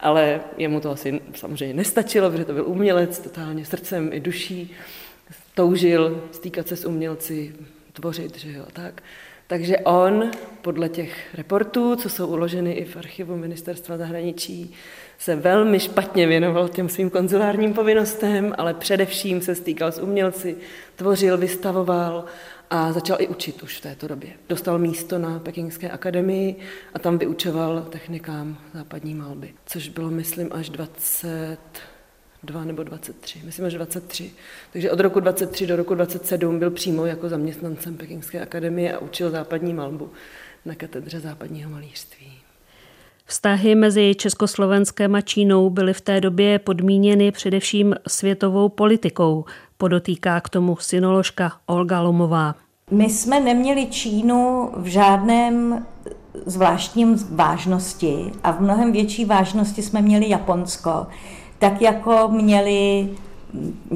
ale 0.00 0.40
jemu 0.56 0.80
to 0.80 0.90
asi 0.90 1.20
samozřejmě 1.34 1.74
nestačilo, 1.74 2.30
protože 2.30 2.44
to 2.44 2.52
byl 2.52 2.64
umělec, 2.66 3.18
totálně 3.18 3.64
srdcem 3.64 4.10
i 4.12 4.20
duší, 4.20 4.74
toužil 5.54 6.24
stýkat 6.32 6.68
se 6.68 6.76
s 6.76 6.84
umělci, 6.84 7.54
tvořit, 7.92 8.38
že 8.38 8.52
jo, 8.52 8.64
tak. 8.72 9.02
Takže 9.46 9.78
on 9.78 10.30
podle 10.62 10.88
těch 10.88 11.34
reportů, 11.34 11.96
co 11.96 12.08
jsou 12.08 12.26
uloženy 12.26 12.72
i 12.72 12.84
v 12.84 12.96
archivu 12.96 13.36
ministerstva 13.36 13.96
zahraničí, 13.96 14.74
se 15.18 15.36
velmi 15.36 15.80
špatně 15.80 16.26
věnoval 16.26 16.68
těm 16.68 16.88
svým 16.88 17.10
konzulárním 17.10 17.74
povinnostem, 17.74 18.54
ale 18.58 18.74
především 18.74 19.40
se 19.40 19.54
stýkal 19.54 19.92
s 19.92 20.02
umělci, 20.02 20.56
tvořil, 20.96 21.38
vystavoval 21.38 22.24
a 22.70 22.92
začal 22.92 23.16
i 23.20 23.28
učit 23.28 23.62
už 23.62 23.78
v 23.78 23.80
této 23.80 24.08
době. 24.08 24.30
Dostal 24.48 24.78
místo 24.78 25.18
na 25.18 25.38
Pekingské 25.38 25.90
akademii 25.90 26.56
a 26.94 26.98
tam 26.98 27.18
vyučoval 27.18 27.86
technikám 27.90 28.58
západní 28.74 29.14
malby, 29.14 29.54
což 29.66 29.88
bylo, 29.88 30.10
myslím, 30.10 30.48
až 30.52 30.68
20 30.68 31.58
dva 32.42 32.64
nebo 32.64 32.82
23, 32.82 33.40
myslím, 33.44 33.66
až 33.66 33.74
23. 33.74 34.30
Takže 34.72 34.90
od 34.90 35.00
roku 35.00 35.20
23 35.20 35.66
do 35.66 35.76
roku 35.76 35.94
27 35.94 36.58
byl 36.58 36.70
přímo 36.70 37.06
jako 37.06 37.28
zaměstnancem 37.28 37.96
Pekingské 37.96 38.40
akademie 38.40 38.92
a 38.92 38.98
učil 38.98 39.30
západní 39.30 39.74
malbu 39.74 40.10
na 40.64 40.74
katedře 40.74 41.20
západního 41.20 41.70
malířství. 41.70 42.26
Vztahy 43.24 43.74
mezi 43.74 44.14
Československem 44.14 45.14
a 45.14 45.20
Čínou 45.20 45.70
byly 45.70 45.94
v 45.94 46.00
té 46.00 46.20
době 46.20 46.58
podmíněny 46.58 47.32
především 47.32 47.94
světovou 48.08 48.68
politikou, 48.68 49.44
podotýká 49.78 50.40
k 50.40 50.48
tomu 50.48 50.76
synoložka 50.76 51.52
Olga 51.66 52.00
Lomová. 52.00 52.54
My 52.90 53.10
jsme 53.10 53.40
neměli 53.40 53.86
Čínu 53.86 54.70
v 54.76 54.86
žádném 54.86 55.86
zvláštním 56.46 57.16
vážnosti 57.30 58.32
a 58.42 58.50
v 58.50 58.60
mnohem 58.60 58.92
větší 58.92 59.24
vážnosti 59.24 59.82
jsme 59.82 60.02
měli 60.02 60.28
Japonsko, 60.28 61.06
tak 61.58 61.82
jako 61.82 62.28
měli 62.28 63.08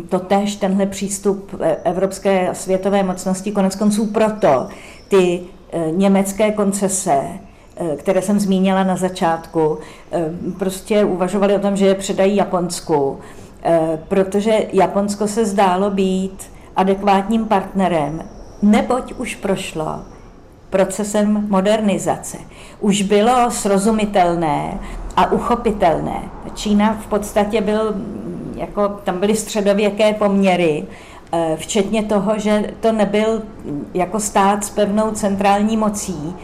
totéž 0.08 0.56
tenhle 0.56 0.86
přístup 0.86 1.54
evropské 1.84 2.48
a 2.48 2.54
světové 2.54 3.02
mocnosti, 3.02 3.52
konec 3.52 3.76
konců 3.76 4.06
proto 4.06 4.68
ty 5.08 5.40
německé 5.90 6.52
koncese, 6.52 7.20
eh, 7.76 7.96
které 7.96 8.22
jsem 8.22 8.40
zmínila 8.40 8.84
na 8.84 8.96
začátku, 8.96 9.78
eh, 10.12 10.30
prostě 10.58 11.04
uvažovali 11.04 11.54
o 11.54 11.58
tom, 11.58 11.76
že 11.76 11.86
je 11.86 11.94
předají 11.94 12.36
Japonsku, 12.36 13.18
protože 14.08 14.66
Japonsko 14.72 15.28
se 15.28 15.44
zdálo 15.46 15.90
být 15.90 16.50
adekvátním 16.76 17.44
partnerem, 17.44 18.22
neboť 18.62 19.12
už 19.12 19.34
prošlo 19.34 20.00
procesem 20.70 21.46
modernizace. 21.48 22.38
Už 22.80 23.02
bylo 23.02 23.50
srozumitelné 23.50 24.78
a 25.16 25.32
uchopitelné. 25.32 26.22
Čína 26.54 26.98
v 27.00 27.06
podstatě 27.06 27.60
byl, 27.60 27.94
jako 28.56 28.88
tam 28.88 29.20
byly 29.20 29.36
středověké 29.36 30.14
poměry, 30.14 30.84
eh, 30.84 31.15
včetně 31.56 32.02
toho, 32.02 32.38
že 32.38 32.70
to 32.80 32.92
nebyl 32.92 33.42
jako 33.94 34.20
stát 34.20 34.64
s 34.64 34.70
pevnou 34.70 35.10
centrální 35.10 35.76
mocí 35.76 36.34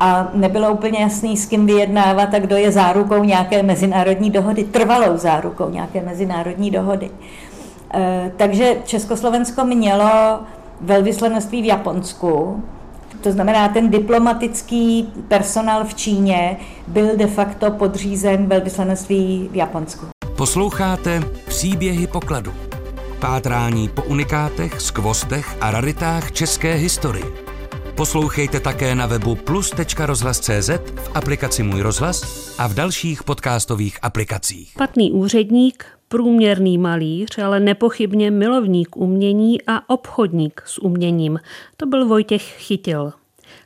a 0.00 0.30
nebylo 0.34 0.72
úplně 0.72 0.98
jasný, 0.98 1.36
s 1.36 1.46
kým 1.46 1.66
vyjednávat 1.66 2.34
a 2.34 2.38
kdo 2.38 2.56
je 2.56 2.72
zárukou 2.72 3.24
nějaké 3.24 3.62
mezinárodní 3.62 4.30
dohody, 4.30 4.64
trvalou 4.64 5.16
zárukou 5.16 5.70
nějaké 5.70 6.02
mezinárodní 6.02 6.70
dohody. 6.70 7.10
Eh, 7.94 8.32
takže 8.36 8.76
Československo 8.84 9.64
mělo 9.64 10.40
velvyslanectví 10.80 11.62
v 11.62 11.64
Japonsku, 11.64 12.62
to 13.20 13.32
znamená, 13.32 13.68
ten 13.68 13.90
diplomatický 13.90 15.12
personál 15.28 15.84
v 15.84 15.94
Číně 15.94 16.56
byl 16.86 17.16
de 17.16 17.26
facto 17.26 17.70
podřízen 17.70 18.46
velvyslanectví 18.46 19.48
v 19.52 19.56
Japonsku. 19.56 20.06
Posloucháte 20.36 21.22
příběhy 21.46 22.06
pokladu. 22.06 22.69
Pátrání 23.20 23.88
po 23.88 24.02
unikátech, 24.02 24.80
skvostech 24.80 25.56
a 25.60 25.70
raritách 25.70 26.32
české 26.32 26.74
historie. 26.74 27.24
Poslouchejte 27.96 28.60
také 28.60 28.94
na 28.94 29.06
webu 29.06 29.34
plus.rozhlas.cz, 29.34 30.70
v 30.94 31.10
aplikaci 31.14 31.62
Můj 31.62 31.80
rozhlas 31.80 32.54
a 32.58 32.66
v 32.66 32.74
dalších 32.74 33.24
podcastových 33.24 33.98
aplikacích. 34.02 34.72
Patný 34.78 35.12
úředník, 35.12 35.86
průměrný 36.08 36.78
malíř, 36.78 37.38
ale 37.38 37.60
nepochybně 37.60 38.30
milovník 38.30 38.96
umění 38.96 39.62
a 39.66 39.90
obchodník 39.90 40.62
s 40.66 40.78
uměním. 40.78 41.38
To 41.76 41.86
byl 41.86 42.06
Vojtěch 42.06 42.42
Chytil. 42.42 43.12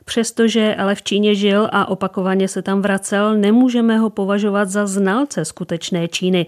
Přestože 0.05 0.75
ale 0.75 0.95
v 0.95 1.03
Číně 1.03 1.35
žil 1.35 1.69
a 1.71 1.89
opakovaně 1.89 2.47
se 2.47 2.61
tam 2.61 2.81
vracel, 2.81 3.37
nemůžeme 3.37 3.97
ho 3.97 4.09
považovat 4.09 4.69
za 4.69 4.87
znalce 4.87 5.45
skutečné 5.45 6.07
Číny. 6.07 6.45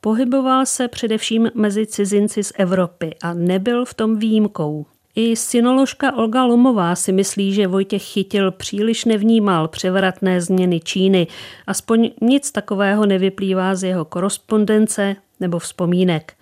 Pohyboval 0.00 0.66
se 0.66 0.88
především 0.88 1.50
mezi 1.54 1.86
cizinci 1.86 2.44
z 2.44 2.52
Evropy 2.58 3.14
a 3.22 3.34
nebyl 3.34 3.84
v 3.84 3.94
tom 3.94 4.16
výjimkou. 4.18 4.86
I 5.14 5.36
synoložka 5.36 6.16
Olga 6.16 6.44
Lomová 6.44 6.94
si 6.96 7.12
myslí, 7.12 7.54
že 7.54 7.66
Vojtěch 7.66 8.02
Chytil 8.02 8.50
příliš 8.50 9.04
nevnímal 9.04 9.68
převratné 9.68 10.40
změny 10.40 10.80
Číny. 10.80 11.26
Aspoň 11.66 12.10
nic 12.20 12.52
takového 12.52 13.06
nevyplývá 13.06 13.74
z 13.74 13.82
jeho 13.82 14.04
korespondence 14.04 15.16
nebo 15.40 15.58
vzpomínek. 15.58 16.34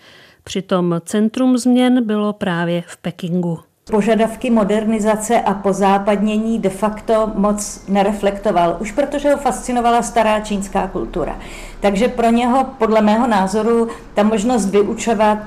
Přitom 0.44 1.00
centrum 1.04 1.58
změn 1.58 2.06
bylo 2.06 2.32
právě 2.32 2.82
v 2.86 2.96
Pekingu. 2.96 3.67
Požadavky 3.90 4.50
modernizace 4.50 5.40
a 5.40 5.54
pozápadnění 5.54 6.58
de 6.58 6.70
facto 6.70 7.32
moc 7.34 7.84
nereflektoval, 7.88 8.76
už 8.80 8.92
protože 8.92 9.30
ho 9.30 9.36
fascinovala 9.36 10.02
stará 10.02 10.40
čínská 10.40 10.86
kultura. 10.86 11.36
Takže 11.80 12.08
pro 12.08 12.30
něho, 12.30 12.64
podle 12.78 13.00
mého 13.00 13.26
názoru, 13.26 13.88
ta 14.14 14.22
možnost 14.22 14.66
vyučovat 14.66 15.38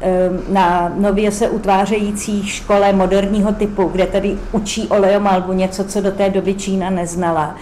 Ehm, 0.00 0.40
na 0.48 0.92
nově 0.96 1.32
se 1.32 1.50
utvářející 1.50 2.46
škole 2.46 2.92
moderního 2.92 3.52
typu, 3.52 3.84
kde 3.84 4.06
tady 4.06 4.38
učí 4.52 4.88
oleomalbu, 4.88 5.52
něco, 5.52 5.84
co 5.84 6.00
do 6.00 6.12
té 6.12 6.30
doby 6.30 6.54
Čína 6.54 6.90
neznala, 6.90 7.56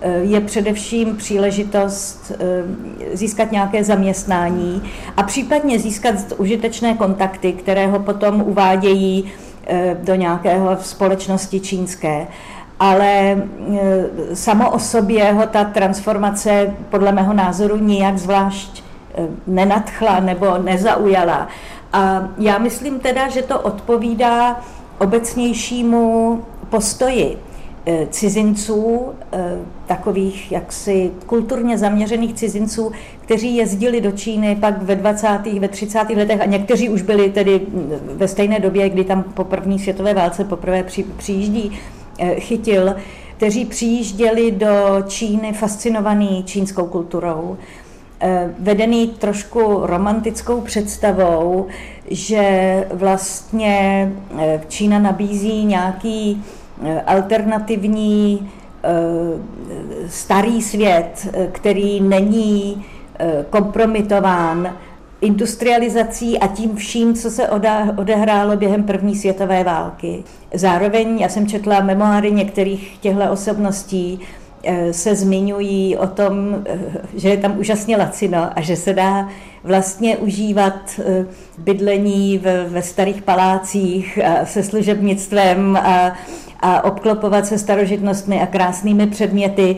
ehm, 0.00 0.32
je 0.32 0.40
především 0.40 1.16
příležitost 1.16 2.32
ehm, 2.38 2.76
získat 3.12 3.52
nějaké 3.52 3.84
zaměstnání 3.84 4.82
a 5.16 5.22
případně 5.22 5.78
získat 5.78 6.14
užitečné 6.36 6.94
kontakty, 6.94 7.52
které 7.52 7.86
ho 7.86 7.98
potom 7.98 8.42
uvádějí 8.42 9.24
do 10.02 10.14
nějakého 10.14 10.76
společnosti 10.80 11.60
čínské. 11.60 12.26
Ale 12.80 13.42
samo 14.34 14.70
o 14.70 14.78
sobě 14.78 15.32
ho 15.32 15.46
ta 15.46 15.64
transformace 15.64 16.74
podle 16.90 17.12
mého 17.12 17.32
názoru 17.32 17.76
nijak 17.76 18.18
zvlášť 18.18 18.82
nenadchla 19.46 20.20
nebo 20.20 20.58
nezaujala. 20.58 21.48
A 21.92 22.28
já 22.38 22.58
myslím 22.58 23.00
teda, 23.00 23.28
že 23.28 23.42
to 23.42 23.60
odpovídá 23.60 24.60
obecnějšímu 24.98 26.44
postoji 26.70 27.38
eh, 27.38 27.49
cizinců, 28.10 29.08
eh, 29.32 29.58
takových 29.86 30.52
jaksi 30.52 31.10
kulturně 31.26 31.78
zaměřených 31.78 32.34
cizinců, 32.34 32.92
kteří 33.20 33.56
jezdili 33.56 34.00
do 34.00 34.10
Číny 34.10 34.56
pak 34.60 34.82
ve 34.82 34.96
20. 34.96 35.58
ve 35.58 35.68
30. 35.68 36.16
letech 36.16 36.40
a 36.40 36.44
někteří 36.44 36.88
už 36.88 37.02
byli 37.02 37.30
tedy 37.30 37.60
ve 38.02 38.28
stejné 38.28 38.60
době, 38.60 38.88
kdy 38.88 39.04
tam 39.04 39.22
po 39.22 39.44
první 39.44 39.78
světové 39.78 40.14
válce 40.14 40.44
poprvé 40.44 40.84
přijíždí, 41.16 41.78
chytil, 42.34 42.94
kteří 43.36 43.64
přijížděli 43.64 44.50
do 44.50 45.02
Číny 45.08 45.52
fascinovaní 45.52 46.44
čínskou 46.44 46.86
kulturou, 46.86 47.56
vedený 48.58 49.08
trošku 49.08 49.80
romantickou 49.82 50.60
představou, 50.60 51.66
že 52.10 52.44
vlastně 52.92 54.12
Čína 54.68 54.98
nabízí 54.98 55.64
nějaký 55.64 56.42
Eh, 56.42 56.59
alternativní 57.06 58.50
eh, 58.84 58.88
starý 60.08 60.62
svět, 60.62 61.28
eh, 61.32 61.46
který 61.52 62.00
není 62.00 62.84
kompromitován 63.50 64.76
industrializací 65.20 66.38
a 66.38 66.46
tím 66.46 66.76
vším, 66.76 67.14
co 67.14 67.30
se 67.30 67.48
odehrálo 67.96 68.56
během 68.56 68.82
první 68.82 69.16
světové 69.16 69.64
války. 69.64 70.24
Zároveň 70.54 71.18
já 71.18 71.28
jsem 71.28 71.46
četla 71.46 71.80
memoáry 71.80 72.32
některých 72.32 72.98
těchto 72.98 73.30
osobností, 73.30 74.20
se 74.90 75.14
zmiňují 75.14 75.96
o 75.96 76.06
tom, 76.06 76.64
že 77.14 77.28
je 77.28 77.36
tam 77.36 77.58
úžasně 77.58 77.96
lacino 77.96 78.50
a 78.56 78.60
že 78.60 78.76
se 78.76 78.92
dá 78.92 79.28
vlastně 79.64 80.16
užívat 80.16 81.00
bydlení 81.58 82.38
ve, 82.68 82.82
starých 82.82 83.22
palácích 83.22 84.18
se 84.44 84.62
služebnictvem 84.62 85.76
a 85.76 86.12
a 86.60 86.84
obklopovat 86.84 87.46
se 87.46 87.58
starožitnostmi 87.58 88.40
a 88.40 88.46
krásnými 88.46 89.06
předměty 89.06 89.76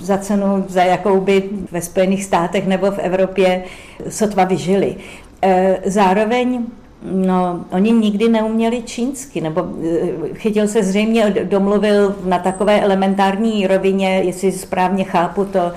za 0.00 0.18
cenu, 0.18 0.64
za 0.68 0.82
jakou 0.82 1.20
by 1.20 1.42
ve 1.70 1.80
Spojených 1.80 2.24
státech 2.24 2.66
nebo 2.66 2.90
v 2.90 2.98
Evropě 2.98 3.64
sotva 4.08 4.44
vyžili. 4.44 4.96
E, 5.42 5.78
zároveň 5.84 6.64
No, 7.04 7.64
oni 7.70 7.92
nikdy 7.92 8.28
neuměli 8.28 8.82
čínsky, 8.82 9.40
nebo 9.40 9.60
e, 9.60 10.34
chytil 10.34 10.68
se 10.68 10.82
zřejmě, 10.82 11.34
domluvil 11.44 12.14
na 12.24 12.38
takové 12.38 12.80
elementární 12.80 13.66
rovině, 13.66 14.08
jestli 14.08 14.52
správně 14.52 15.04
chápu 15.04 15.44
to, 15.44 15.72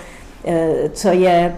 e, 0.45 0.89
co 0.89 1.09
je 1.09 1.55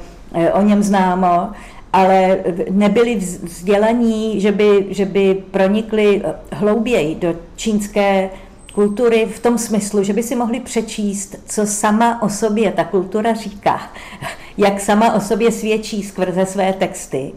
o 0.53 0.61
něm 0.61 0.83
známo, 0.83 1.49
ale 1.93 2.37
nebyli 2.69 3.15
vzdělaní, 3.15 4.41
že 4.41 4.51
by, 4.51 4.85
že 4.89 5.05
by 5.05 5.43
pronikli 5.51 6.21
hlouběji 6.51 7.15
do 7.15 7.35
čínské 7.55 8.29
kultury 8.77 9.25
v 9.25 9.39
tom 9.39 9.57
smyslu, 9.57 10.03
že 10.03 10.13
by 10.13 10.23
si 10.23 10.35
mohli 10.35 10.59
přečíst, 10.59 11.35
co 11.45 11.65
sama 11.65 12.21
o 12.21 12.29
sobě 12.29 12.71
ta 12.71 12.83
kultura 12.83 13.33
říká, 13.33 13.91
jak 14.57 14.79
sama 14.79 15.13
o 15.13 15.21
sobě 15.21 15.51
svědčí 15.51 16.03
skrze 16.03 16.45
své 16.45 16.73
texty. 16.73 17.33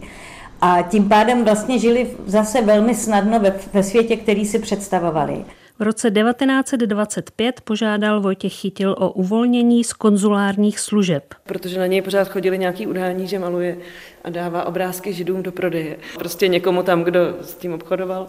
A 0.61 0.81
tím 0.81 1.09
pádem 1.09 1.45
vlastně 1.45 1.79
žili 1.79 2.07
zase 2.25 2.61
velmi 2.61 2.95
snadno 2.95 3.39
ve, 3.39 3.53
ve 3.73 3.83
světě, 3.83 4.17
který 4.17 4.45
si 4.45 4.59
představovali. 4.59 5.45
V 5.79 5.83
roce 5.83 6.11
1925 6.11 7.61
požádal 7.61 8.21
Vojtěch 8.21 8.53
Chytil 8.53 8.95
o 8.99 9.11
uvolnění 9.11 9.83
z 9.83 9.93
konzulárních 9.93 10.79
služeb. 10.79 11.23
Protože 11.43 11.79
na 11.79 11.87
něj 11.87 12.01
pořád 12.01 12.27
chodili 12.27 12.57
nějaký 12.57 12.87
udání, 12.87 13.27
že 13.27 13.39
maluje 13.39 13.77
a 14.23 14.29
dává 14.29 14.63
obrázky 14.63 15.13
židům 15.13 15.43
do 15.43 15.51
prodeje. 15.51 15.97
Prostě 16.19 16.47
někomu 16.47 16.83
tam, 16.83 17.03
kdo 17.03 17.19
s 17.41 17.55
tím 17.55 17.73
obchodoval. 17.73 18.27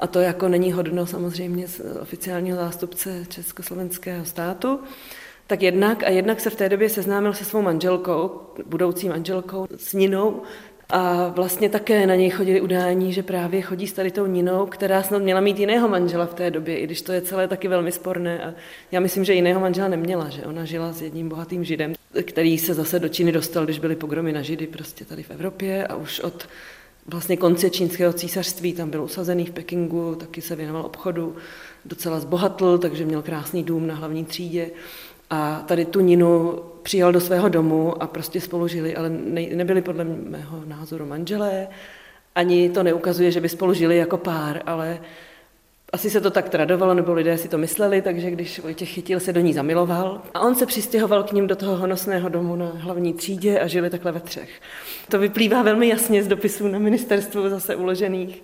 A 0.00 0.06
to 0.06 0.20
jako 0.20 0.48
není 0.48 0.72
hodno 0.72 1.06
samozřejmě 1.06 1.68
z 1.68 1.80
oficiálního 2.00 2.56
zástupce 2.56 3.24
Československého 3.28 4.24
státu. 4.24 4.80
Tak 5.46 5.62
jednak 5.62 6.02
a 6.02 6.08
jednak 6.08 6.40
se 6.40 6.50
v 6.50 6.56
té 6.56 6.68
době 6.68 6.88
seznámil 6.88 7.32
se 7.32 7.44
svou 7.44 7.62
manželkou, 7.62 8.40
budoucí 8.66 9.08
manželkou, 9.08 9.66
s 9.76 9.92
Ninou, 9.92 10.42
a 10.92 11.28
vlastně 11.28 11.68
také 11.68 12.06
na 12.06 12.14
něj 12.14 12.30
chodili 12.30 12.60
udání, 12.60 13.12
že 13.12 13.22
právě 13.22 13.62
chodí 13.62 13.86
s 13.86 13.92
tady 13.92 14.10
tou 14.10 14.26
Ninou, 14.26 14.66
která 14.66 15.02
snad 15.02 15.22
měla 15.22 15.40
mít 15.40 15.58
jiného 15.58 15.88
manžela 15.88 16.26
v 16.26 16.34
té 16.34 16.50
době, 16.50 16.78
i 16.78 16.84
když 16.84 17.02
to 17.02 17.12
je 17.12 17.20
celé 17.20 17.48
taky 17.48 17.68
velmi 17.68 17.92
sporné. 17.92 18.44
A 18.44 18.54
já 18.92 19.00
myslím, 19.00 19.24
že 19.24 19.34
jiného 19.34 19.60
manžela 19.60 19.88
neměla, 19.88 20.28
že 20.28 20.42
ona 20.42 20.64
žila 20.64 20.92
s 20.92 21.02
jedním 21.02 21.28
bohatým 21.28 21.64
židem, 21.64 21.94
který 22.22 22.58
se 22.58 22.74
zase 22.74 22.98
do 22.98 23.08
Číny 23.08 23.32
dostal, 23.32 23.64
když 23.64 23.78
byly 23.78 23.96
pogromy 23.96 24.32
na 24.32 24.42
židy 24.42 24.66
prostě 24.66 25.04
tady 25.04 25.22
v 25.22 25.30
Evropě 25.30 25.86
a 25.86 25.94
už 25.94 26.20
od 26.20 26.48
vlastně 27.10 27.36
konce 27.36 27.70
čínského 27.70 28.12
císařství, 28.12 28.72
tam 28.72 28.90
byl 28.90 29.02
usazený 29.02 29.46
v 29.46 29.50
Pekingu, 29.50 30.14
taky 30.14 30.42
se 30.42 30.56
věnoval 30.56 30.86
obchodu, 30.86 31.36
docela 31.84 32.20
zbohatl, 32.20 32.78
takže 32.78 33.04
měl 33.04 33.22
krásný 33.22 33.62
dům 33.62 33.86
na 33.86 33.94
hlavní 33.94 34.24
třídě. 34.24 34.70
A 35.30 35.64
tady 35.66 35.84
tu 35.84 36.00
Ninu 36.00 36.60
přijal 36.82 37.12
do 37.12 37.20
svého 37.20 37.48
domu 37.48 38.02
a 38.02 38.06
prostě 38.06 38.40
spolu 38.40 38.68
žili, 38.68 38.96
ale 38.96 39.08
ne, 39.08 39.40
nebyli 39.40 39.82
podle 39.82 40.04
mého 40.04 40.62
názoru 40.66 41.06
manželé. 41.06 41.68
Ani 42.34 42.70
to 42.70 42.82
neukazuje, 42.82 43.30
že 43.30 43.40
by 43.40 43.48
spolu 43.48 43.74
žili 43.74 43.96
jako 43.96 44.16
pár, 44.16 44.62
ale 44.66 45.00
asi 45.92 46.10
se 46.10 46.20
to 46.20 46.30
tak 46.30 46.48
tradovalo, 46.48 46.94
nebo 46.94 47.12
lidé 47.12 47.38
si 47.38 47.48
to 47.48 47.58
mysleli, 47.58 48.02
takže 48.02 48.30
když 48.30 48.60
Vojtěch 48.60 48.88
chytil, 48.88 49.20
se 49.20 49.32
do 49.32 49.40
ní 49.40 49.52
zamiloval. 49.52 50.22
A 50.34 50.40
on 50.40 50.54
se 50.54 50.66
přistěhoval 50.66 51.22
k 51.22 51.32
ním 51.32 51.46
do 51.46 51.56
toho 51.56 51.76
honosného 51.76 52.28
domu 52.28 52.56
na 52.56 52.72
hlavní 52.74 53.14
třídě 53.14 53.60
a 53.60 53.66
žili 53.66 53.90
takhle 53.90 54.12
ve 54.12 54.20
třech. 54.20 54.50
To 55.10 55.18
vyplývá 55.18 55.62
velmi 55.62 55.88
jasně 55.88 56.22
z 56.22 56.28
dopisů 56.28 56.68
na 56.68 56.78
ministerstvu 56.78 57.48
zase 57.48 57.76
uložených. 57.76 58.42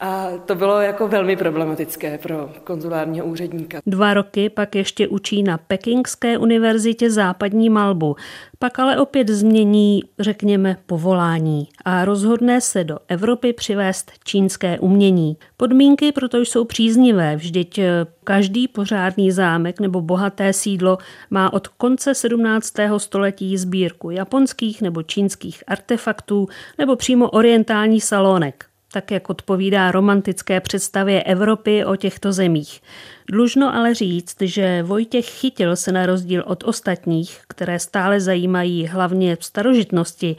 A 0.00 0.28
to 0.46 0.54
bylo 0.54 0.80
jako 0.80 1.08
velmi 1.08 1.36
problematické 1.36 2.18
pro 2.18 2.50
konzulárního 2.64 3.26
úředníka. 3.26 3.80
Dva 3.86 4.14
roky 4.14 4.50
pak 4.50 4.74
ještě 4.74 5.08
učí 5.08 5.42
na 5.42 5.58
Pekingské 5.58 6.38
univerzitě 6.38 7.10
západní 7.10 7.70
malbu. 7.70 8.16
Pak 8.58 8.78
ale 8.78 8.98
opět 8.98 9.28
změní, 9.28 10.02
řekněme, 10.18 10.76
povolání 10.86 11.68
a 11.84 12.04
rozhodne 12.04 12.60
se 12.60 12.84
do 12.84 12.98
Evropy 13.08 13.52
přivést 13.52 14.12
čínské 14.24 14.78
umění. 14.78 15.36
Podmínky 15.56 16.12
proto 16.12 16.38
jsou 16.38 16.64
příznivé, 16.64 17.36
vždyť 17.36 17.78
eh, 17.78 18.06
každý 18.24 18.68
pořádný 18.68 19.32
zámek 19.32 19.80
nebo 19.80 20.00
bohaté 20.00 20.52
sídlo 20.52 20.98
má 21.30 21.52
od 21.52 21.68
konce 21.68 22.14
17. 22.14 22.74
století 22.96 23.56
sbírku 23.56 24.10
japonských 24.10 24.82
nebo 24.82 25.02
čínských 25.02 25.64
artefaktů 25.66 26.48
nebo 26.78 26.96
přímo 26.96 27.30
orientální 27.30 28.00
salonek 28.00 28.67
tak 28.98 29.10
jak 29.10 29.30
odpovídá 29.30 29.90
romantické 29.90 30.60
představě 30.60 31.22
Evropy 31.22 31.84
o 31.84 31.96
těchto 31.96 32.32
zemích. 32.32 32.82
Dlužno 33.30 33.74
ale 33.74 33.94
říct, 33.94 34.36
že 34.40 34.82
Vojtěch 34.82 35.26
Chytil 35.26 35.76
se 35.76 35.92
na 35.92 36.06
rozdíl 36.06 36.44
od 36.46 36.64
ostatních, 36.64 37.40
které 37.48 37.78
stále 37.78 38.20
zajímají 38.20 38.86
hlavně 38.86 39.36
v 39.36 39.44
starožitnosti, 39.44 40.36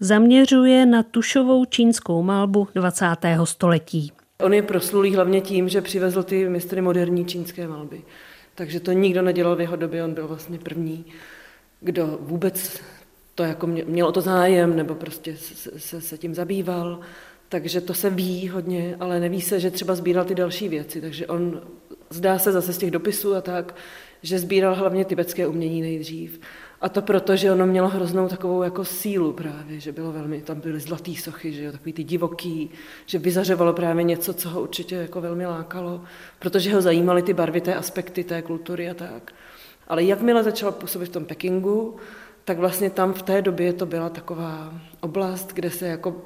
zaměřuje 0.00 0.86
na 0.86 1.02
tušovou 1.02 1.64
čínskou 1.64 2.22
malbu 2.22 2.68
20. 2.74 3.06
století. 3.44 4.12
On 4.42 4.54
je 4.54 4.62
proslulý 4.62 5.14
hlavně 5.14 5.40
tím, 5.40 5.68
že 5.68 5.80
přivezl 5.80 6.22
ty 6.22 6.48
mistry 6.48 6.80
moderní 6.80 7.24
čínské 7.24 7.68
malby. 7.68 8.02
Takže 8.54 8.80
to 8.80 8.92
nikdo 8.92 9.22
nedělal 9.22 9.56
v 9.56 9.60
jeho 9.60 9.76
době, 9.76 10.04
on 10.04 10.14
byl 10.14 10.28
vlastně 10.28 10.58
první, 10.58 11.04
kdo 11.80 12.18
vůbec 12.20 12.80
to 13.34 13.42
jako 13.42 13.66
měl 13.66 14.06
o 14.06 14.12
to 14.12 14.20
zájem, 14.20 14.76
nebo 14.76 14.94
prostě 14.94 15.36
se, 15.36 15.80
se, 15.80 16.00
se 16.00 16.18
tím 16.18 16.34
zabýval. 16.34 17.00
Takže 17.48 17.80
to 17.80 17.94
se 17.94 18.10
ví 18.10 18.48
hodně, 18.48 18.96
ale 19.00 19.20
neví 19.20 19.40
se, 19.40 19.60
že 19.60 19.70
třeba 19.70 19.94
sbíral 19.94 20.24
ty 20.24 20.34
další 20.34 20.68
věci. 20.68 21.00
Takže 21.00 21.26
on 21.26 21.62
zdá 22.10 22.38
se 22.38 22.52
zase 22.52 22.72
z 22.72 22.78
těch 22.78 22.90
dopisů 22.90 23.34
a 23.34 23.40
tak, 23.40 23.74
že 24.22 24.38
sbíral 24.38 24.74
hlavně 24.74 25.04
tibetské 25.04 25.46
umění 25.46 25.80
nejdřív. 25.80 26.40
A 26.80 26.88
to 26.88 27.02
proto, 27.02 27.36
že 27.36 27.52
ono 27.52 27.66
mělo 27.66 27.88
hroznou 27.88 28.28
takovou 28.28 28.62
jako 28.62 28.84
sílu 28.84 29.32
právě, 29.32 29.80
že 29.80 29.92
bylo 29.92 30.12
velmi, 30.12 30.40
tam 30.40 30.60
byly 30.60 30.80
zlatý 30.80 31.16
sochy, 31.16 31.52
že 31.52 31.64
jo, 31.64 31.72
takový 31.72 31.92
ty 31.92 32.04
divoký, 32.04 32.70
že 33.06 33.18
vyzařovalo 33.18 33.72
právě 33.72 34.04
něco, 34.04 34.34
co 34.34 34.48
ho 34.48 34.62
určitě 34.62 34.94
jako 34.94 35.20
velmi 35.20 35.46
lákalo, 35.46 36.04
protože 36.38 36.74
ho 36.74 36.82
zajímaly 36.82 37.22
ty 37.22 37.34
barvité 37.34 37.74
aspekty 37.74 38.24
té 38.24 38.42
kultury 38.42 38.90
a 38.90 38.94
tak. 38.94 39.32
Ale 39.88 40.04
jakmile 40.04 40.44
začal 40.44 40.72
působit 40.72 41.06
v 41.06 41.12
tom 41.12 41.24
Pekingu, 41.24 41.96
tak 42.46 42.58
vlastně 42.58 42.90
tam 42.90 43.12
v 43.12 43.22
té 43.22 43.42
době 43.42 43.72
to 43.72 43.86
byla 43.86 44.08
taková 44.08 44.74
oblast, 45.00 45.52
kde 45.52 45.70
se 45.70 45.86
jako 45.86 46.16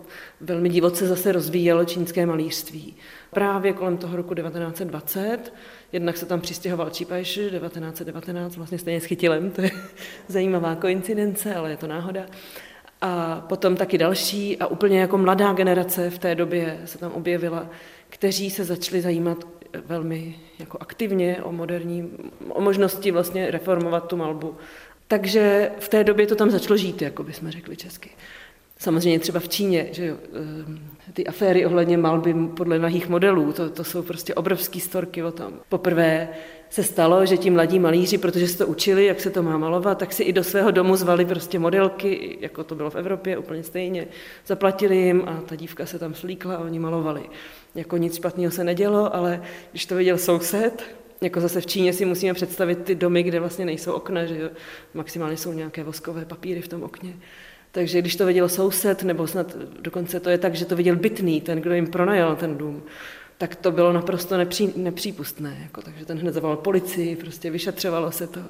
velmi 0.41 0.69
divoce 0.69 1.07
zase 1.07 1.33
rozvíjelo 1.33 1.85
čínské 1.85 2.27
malířství. 2.27 2.97
Právě 3.31 3.73
kolem 3.73 3.97
toho 3.97 4.17
roku 4.17 4.35
1920, 4.35 5.53
jednak 5.93 6.17
se 6.17 6.27
tam 6.27 6.41
přistěhoval 6.41 6.91
Čípajš 6.91 7.35
1919, 7.35 8.57
vlastně 8.57 8.79
stejně 8.79 9.01
s 9.01 9.05
chytilem, 9.05 9.51
to 9.51 9.63
je 9.63 9.71
zajímavá 10.29 10.75
koincidence, 10.75 11.55
ale 11.55 11.71
je 11.71 11.77
to 11.77 11.87
náhoda. 11.87 12.27
A 13.01 13.45
potom 13.49 13.77
taky 13.77 13.99
další 13.99 14.59
a 14.59 14.67
úplně 14.67 15.01
jako 15.01 15.19
mladá 15.19 15.53
generace 15.53 16.11
v 16.11 16.19
té 16.19 16.35
době 16.35 16.81
se 16.85 16.99
tam 16.99 17.13
objevila, 17.13 17.67
kteří 18.09 18.51
se 18.51 18.65
začali 18.65 19.01
zajímat 19.01 19.45
velmi 19.87 20.35
jako 20.59 20.79
aktivně 20.81 21.43
o 21.43 21.53
moderní, 21.53 22.11
o 22.49 22.61
možnosti 22.61 23.11
vlastně 23.11 23.51
reformovat 23.51 24.09
tu 24.09 24.17
malbu 24.17 24.57
takže 25.11 25.70
v 25.79 25.88
té 25.88 26.05
době 26.05 26.27
to 26.27 26.35
tam 26.35 26.51
začalo 26.51 26.77
žít, 26.77 27.03
jako 27.03 27.23
bychom 27.23 27.51
řekli 27.51 27.77
česky. 27.77 28.11
Samozřejmě 28.79 29.18
třeba 29.18 29.40
v 29.40 29.49
Číně, 29.49 29.88
že 29.92 30.07
jo, 30.07 30.16
ty 31.12 31.27
aféry 31.27 31.66
ohledně 31.66 31.99
malby 31.99 32.35
podle 32.57 32.79
nahých 32.79 33.09
modelů, 33.09 33.53
to, 33.53 33.70
to 33.70 33.85
jsou 33.85 34.03
prostě 34.03 34.35
obrovský 34.35 34.81
storky 34.81 35.23
o 35.23 35.33
tom. 35.33 35.53
Poprvé 35.68 36.29
se 36.70 36.83
stalo, 36.83 37.27
že 37.27 37.37
ti 37.37 37.51
mladí 37.51 37.79
malíři, 37.79 38.18
protože 38.18 38.49
se 38.49 38.59
to 38.59 38.66
učili, 38.66 39.07
jak 39.07 39.20
se 39.20 39.31
to 39.31 39.42
má 39.42 39.59
malovat, 39.59 39.99
tak 39.99 40.12
si 40.12 40.23
i 40.23 40.33
do 40.33 40.44
svého 40.44 40.70
domu 40.70 40.96
zvali 40.96 41.25
prostě 41.25 41.59
modelky, 41.59 42.38
jako 42.40 42.64
to 42.64 42.75
bylo 42.75 42.90
v 42.90 42.96
Evropě, 42.96 43.38
úplně 43.38 43.62
stejně. 43.62 44.07
Zaplatili 44.46 44.96
jim 44.96 45.23
a 45.27 45.42
ta 45.46 45.57
dívka 45.57 45.87
se 45.87 45.99
tam 45.99 46.14
slíkla 46.14 46.55
a 46.55 46.64
oni 46.64 46.79
malovali. 46.79 47.23
Jako 47.75 47.96
nic 47.96 48.16
špatného 48.16 48.51
se 48.51 48.64
nedělo, 48.64 49.16
ale 49.16 49.42
když 49.70 49.87
to 49.87 49.96
viděl 49.96 50.18
soused, 50.18 50.83
jako 51.21 51.41
zase 51.41 51.61
v 51.61 51.67
Číně 51.67 51.93
si 51.93 52.05
musíme 52.05 52.35
představit 52.35 52.79
ty 52.85 52.95
domy, 52.95 53.23
kde 53.23 53.41
vlastně 53.41 53.65
nejsou 53.65 53.93
okna, 53.93 54.25
že 54.25 54.51
maximálně 54.95 55.37
jsou 55.37 55.53
nějaké 55.53 55.85
voskové 55.85 56.25
papíry 56.25 56.61
v 56.61 56.69
tom 56.69 56.83
okně. 56.83 57.17
Takže 57.73 58.01
když 58.01 58.17
to 58.17 58.27
viděl 58.27 58.49
soused, 58.49 59.03
nebo 59.03 59.27
snad 59.27 59.57
dokonce 59.81 60.21
to 60.21 60.31
je 60.31 60.39
tak, 60.39 60.55
že 60.55 60.65
to 60.65 60.77
viděl 60.77 60.97
bytný, 60.97 61.41
ten, 61.41 61.61
kdo 61.61 61.75
jim 61.75 61.87
pronajal 61.87 62.37
ten 62.37 62.57
dům, 62.57 62.83
tak 63.39 63.57
to 63.57 63.71
bylo 63.71 63.93
naprosto 63.93 64.37
nepří, 64.37 64.73
nepřípustné. 64.77 65.59
Jako, 65.63 65.83
takže 65.83 66.07
ten 66.07 66.19
hned 66.19 66.35
zavolal 66.35 66.57
policii, 66.57 67.17
prostě 67.17 67.51
vyšetřovalo 67.51 68.13
se 68.13 68.27
to. 68.27 68.41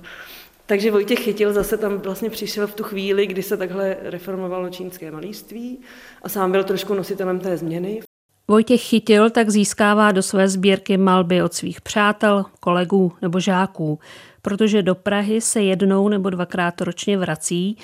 Takže 0.66 0.90
Vojtěch 0.90 1.18
Chytil 1.18 1.52
zase 1.52 1.76
tam 1.76 1.98
vlastně 1.98 2.30
přišel 2.30 2.66
v 2.66 2.74
tu 2.74 2.82
chvíli, 2.82 3.26
kdy 3.26 3.42
se 3.42 3.56
takhle 3.56 3.96
reformovalo 4.02 4.68
čínské 4.68 5.10
malířství 5.10 5.78
a 6.22 6.28
sám 6.28 6.52
byl 6.52 6.64
trošku 6.64 6.94
nositelem 6.94 7.40
té 7.40 7.56
změny. 7.56 8.00
Vojtěch 8.50 8.82
Chytil 8.82 9.30
tak 9.30 9.50
získává 9.50 10.12
do 10.12 10.22
své 10.22 10.48
sbírky 10.48 10.96
malby 10.96 11.42
od 11.42 11.54
svých 11.54 11.80
přátel, 11.80 12.44
kolegů 12.60 13.12
nebo 13.22 13.40
žáků 13.40 13.98
protože 14.42 14.82
do 14.82 14.94
Prahy 14.94 15.40
se 15.40 15.62
jednou 15.62 16.08
nebo 16.08 16.30
dvakrát 16.30 16.80
ročně 16.80 17.18
vrací, 17.18 17.76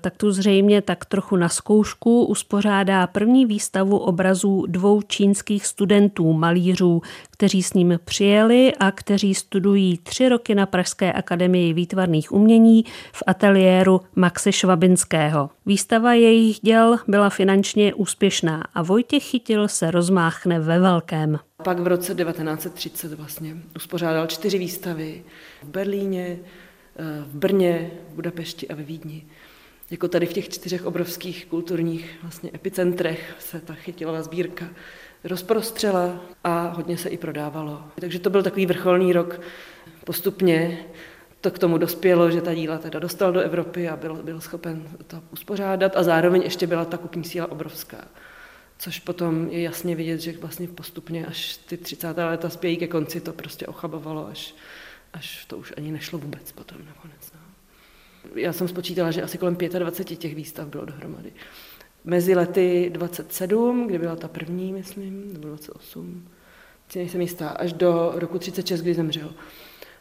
tak 0.00 0.16
tu 0.16 0.32
zřejmě 0.32 0.82
tak 0.82 1.04
trochu 1.04 1.36
na 1.36 1.48
zkoušku 1.48 2.24
uspořádá 2.24 3.06
první 3.06 3.46
výstavu 3.46 3.98
obrazů 3.98 4.66
dvou 4.66 5.02
čínských 5.02 5.66
studentů, 5.66 6.32
malířů, 6.32 7.02
kteří 7.30 7.62
s 7.62 7.72
ním 7.72 8.00
přijeli 8.04 8.72
a 8.80 8.90
kteří 8.90 9.34
studují 9.34 9.98
tři 9.98 10.28
roky 10.28 10.54
na 10.54 10.66
Pražské 10.66 11.12
akademii 11.12 11.72
výtvarných 11.72 12.32
umění 12.32 12.84
v 13.12 13.22
ateliéru 13.26 14.00
Maxe 14.16 14.52
Švabinského. 14.52 15.50
Výstava 15.66 16.12
jejich 16.12 16.60
děl 16.62 16.96
byla 17.08 17.30
finančně 17.30 17.94
úspěšná 17.94 18.64
a 18.74 18.82
Vojtěch 18.82 19.22
Chytil 19.22 19.68
se 19.68 19.90
rozmáchne 19.90 20.60
ve 20.60 20.78
velkém. 20.78 21.38
Pak 21.64 21.78
v 21.78 21.86
roce 21.86 22.14
1930 22.14 23.12
vlastně 23.12 23.56
uspořádal 23.76 24.26
čtyři 24.26 24.58
výstavy 24.58 25.22
v 25.62 25.68
Berlíně, 25.68 26.38
eh, 26.96 27.24
v 27.26 27.34
Brně, 27.34 27.90
v 28.10 28.14
Budapešti 28.14 28.68
a 28.68 28.74
ve 28.74 28.82
Vídni. 28.82 29.24
Jako 29.90 30.08
tady 30.08 30.26
v 30.26 30.32
těch 30.32 30.48
čtyřech 30.48 30.86
obrovských 30.86 31.46
kulturních 31.46 32.18
vlastně 32.22 32.50
epicentrech 32.54 33.34
se 33.38 33.60
ta 33.60 33.74
chytilová 33.74 34.22
sbírka 34.22 34.68
rozprostřela 35.24 36.20
a 36.44 36.68
hodně 36.68 36.98
se 36.98 37.08
i 37.08 37.16
prodávalo. 37.16 37.82
Takže 38.00 38.18
to 38.18 38.30
byl 38.30 38.42
takový 38.42 38.66
vrcholný 38.66 39.12
rok. 39.12 39.40
Postupně 40.04 40.78
to 41.40 41.50
k 41.50 41.58
tomu 41.58 41.78
dospělo, 41.78 42.30
že 42.30 42.40
ta 42.40 42.54
díla 42.54 42.78
teda 42.78 42.98
dostal 42.98 43.32
do 43.32 43.40
Evropy 43.40 43.88
a 43.88 43.96
byl, 43.96 44.14
byl 44.14 44.40
schopen 44.40 44.88
to 45.06 45.22
uspořádat 45.32 45.96
a 45.96 46.02
zároveň 46.02 46.42
ještě 46.42 46.66
byla 46.66 46.84
ta 46.84 46.96
kupní 46.96 47.24
síla 47.24 47.52
obrovská 47.52 48.04
což 48.78 49.00
potom 49.00 49.48
je 49.50 49.62
jasně 49.62 49.96
vidět, 49.96 50.20
že 50.20 50.38
vlastně 50.38 50.68
postupně 50.68 51.26
až 51.26 51.56
ty 51.56 51.76
30. 51.76 52.16
léta 52.16 52.50
spějí 52.50 52.76
ke 52.76 52.86
konci, 52.86 53.20
to 53.20 53.32
prostě 53.32 53.66
ochabovalo, 53.66 54.26
až, 54.26 54.54
až 55.12 55.44
to 55.44 55.56
už 55.56 55.74
ani 55.76 55.92
nešlo 55.92 56.18
vůbec 56.18 56.52
potom 56.52 56.76
nakonec. 56.86 57.17
Já 58.34 58.52
jsem 58.52 58.68
spočítala, 58.68 59.10
že 59.10 59.22
asi 59.22 59.38
kolem 59.38 59.56
25 59.56 60.16
těch 60.16 60.34
výstav 60.34 60.68
bylo 60.68 60.84
dohromady. 60.84 61.32
Mezi 62.04 62.34
lety 62.34 62.90
27, 62.92 63.86
kdy 63.86 63.98
byla 63.98 64.16
ta 64.16 64.28
první, 64.28 64.72
myslím, 64.72 65.32
nebo 65.32 65.48
28, 65.48 66.28
si 66.88 66.98
nejsem 66.98 67.20
jistá, 67.20 67.48
až 67.48 67.72
do 67.72 68.12
roku 68.14 68.38
36, 68.38 68.80
kdy 68.80 68.94
zemřel. 68.94 69.34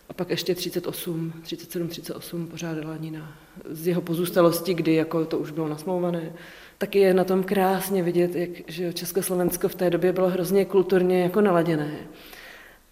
A 0.09 0.13
pak 0.13 0.29
ještě 0.29 0.55
38, 0.55 1.33
37, 1.41 1.87
38 1.87 2.47
pořádala 2.47 2.97
Nina 2.97 3.37
z 3.69 3.87
jeho 3.87 4.01
pozůstalosti, 4.01 4.73
kdy 4.73 4.93
jako 4.93 5.25
to 5.25 5.39
už 5.39 5.51
bylo 5.51 5.67
nasmouvané 5.67 6.33
taky 6.77 6.99
je 6.99 7.13
na 7.13 7.23
tom 7.23 7.43
krásně 7.43 8.03
vidět, 8.03 8.35
jak 8.35 8.49
že 8.67 8.93
Československo 8.93 9.69
v 9.69 9.75
té 9.75 9.89
době 9.89 10.13
bylo 10.13 10.29
hrozně 10.29 10.65
kulturně 10.65 11.21
jako 11.21 11.41
naladěné 11.41 11.97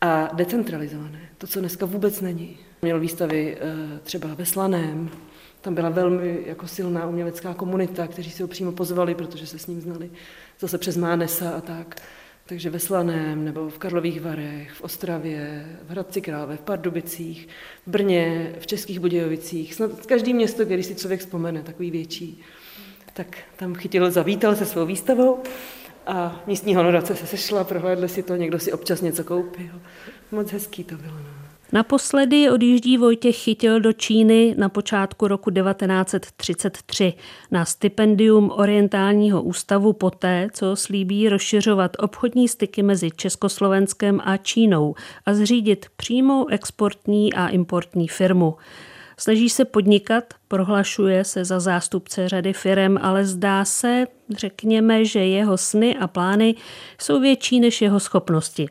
a 0.02 0.30
decentralizované. 0.34 1.30
To, 1.46 1.52
co 1.52 1.60
dneska 1.60 1.86
vůbec 1.86 2.22
není. 2.22 2.58
Měl 2.82 3.00
výstavy 3.00 3.58
eh, 3.60 4.00
třeba 4.04 4.34
ve 4.34 4.46
Slaném, 4.46 5.10
tam 5.62 5.76
byla 5.76 5.90
velmi 5.90 6.40
jako 6.46 6.68
silná 6.68 7.08
umělecká 7.08 7.54
komunita, 7.54 8.08
kteří 8.08 8.32
si 8.32 8.42
ho 8.42 8.48
přímo 8.48 8.72
pozvali, 8.72 9.16
protože 9.16 9.48
se 9.48 9.60
s 9.60 9.68
ním 9.68 9.82
znali 9.82 10.12
zase 10.60 10.78
přes 10.78 10.98
Mánesa 10.98 11.50
a 11.50 11.62
tak. 11.62 11.96
Takže 12.46 12.70
ve 12.70 12.80
Slaném 12.80 13.46
nebo 13.46 13.70
v 13.70 13.78
Karlových 13.78 14.22
Varech, 14.22 14.72
v 14.72 14.82
Ostravě, 14.82 15.66
v 15.84 15.90
Hradci 15.90 16.22
Králové, 16.22 16.58
v 16.58 16.62
Pardubicích, 16.62 17.48
v 17.86 17.90
Brně, 17.90 18.56
v 18.60 18.68
Českých 18.68 19.00
Budějovicích. 19.00 19.74
Snad 19.74 20.06
každý 20.06 20.34
město, 20.34 20.66
který 20.66 20.84
si 20.84 20.96
člověk 20.96 21.20
vzpomene, 21.20 21.64
takový 21.64 21.92
větší 21.92 22.44
tak 23.14 23.38
tam 23.56 23.76
chytil, 23.76 24.12
zavítal 24.12 24.56
se 24.56 24.66
svou 24.66 24.86
výstavou 24.86 25.44
a 26.08 26.44
místní 26.48 26.76
honorace 26.76 27.16
se 27.16 27.28
sešla, 27.28 27.64
prohlédli 27.64 28.10
si 28.10 28.24
to, 28.24 28.36
někdo 28.36 28.60
si 28.60 28.74
občas 28.74 29.02
něco 29.02 29.24
koupil. 29.24 29.82
Moc 30.32 30.52
hezký 30.52 30.84
to 30.84 30.96
bylo. 30.96 31.14
No. 31.14 31.36
Naposledy 31.72 32.50
odjíždí 32.50 32.98
Vojtěch 32.98 33.36
Chytil 33.36 33.80
do 33.80 33.94
Číny 33.94 34.56
na 34.58 34.70
počátku 34.70 35.28
roku 35.28 35.52
1933 35.52 37.14
na 37.52 37.66
stipendium 37.66 38.52
Orientálního 38.56 39.42
ústavu 39.42 39.94
poté, 39.94 40.48
co 40.54 40.76
slíbí 40.76 41.30
rozšiřovat 41.30 41.92
obchodní 42.00 42.48
styky 42.48 42.84
mezi 42.84 43.12
Československem 43.12 44.22
a 44.24 44.38
Čínou 44.38 44.96
a 45.26 45.34
zřídit 45.34 45.86
přímou 45.96 46.48
exportní 46.48 47.34
a 47.34 47.48
importní 47.48 48.08
firmu. 48.08 48.56
Snaží 49.18 49.50
se 49.50 49.66
podnikat, 49.66 50.34
prohlašuje 50.48 51.24
se 51.24 51.46
za 51.46 51.60
zástupce 51.60 52.30
řady 52.30 52.54
firem, 52.54 53.00
ale 53.02 53.26
zdá 53.26 53.66
se, 53.66 54.08
řekněme, 54.30 55.06
že 55.06 55.20
jeho 55.20 55.58
sny 55.58 55.98
a 55.98 56.08
plány 56.08 56.56
jsou 57.02 57.20
větší 57.20 57.60
než 57.60 57.82
jeho 57.82 58.00
schopnosti. 58.00 58.68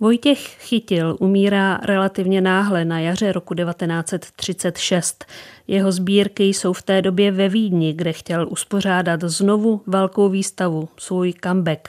Vojtěch 0.00 0.38
Chytil 0.38 1.16
umírá 1.20 1.80
relativně 1.82 2.40
náhle 2.40 2.84
na 2.84 3.00
jaře 3.00 3.32
roku 3.32 3.54
1936. 3.54 5.24
Jeho 5.66 5.92
sbírky 5.92 6.44
jsou 6.44 6.72
v 6.72 6.82
té 6.82 7.02
době 7.02 7.32
ve 7.32 7.48
Vídni, 7.48 7.92
kde 7.92 8.12
chtěl 8.12 8.46
uspořádat 8.50 9.20
znovu 9.24 9.82
velkou 9.86 10.28
výstavu, 10.28 10.88
svůj 10.98 11.34
comeback. 11.44 11.88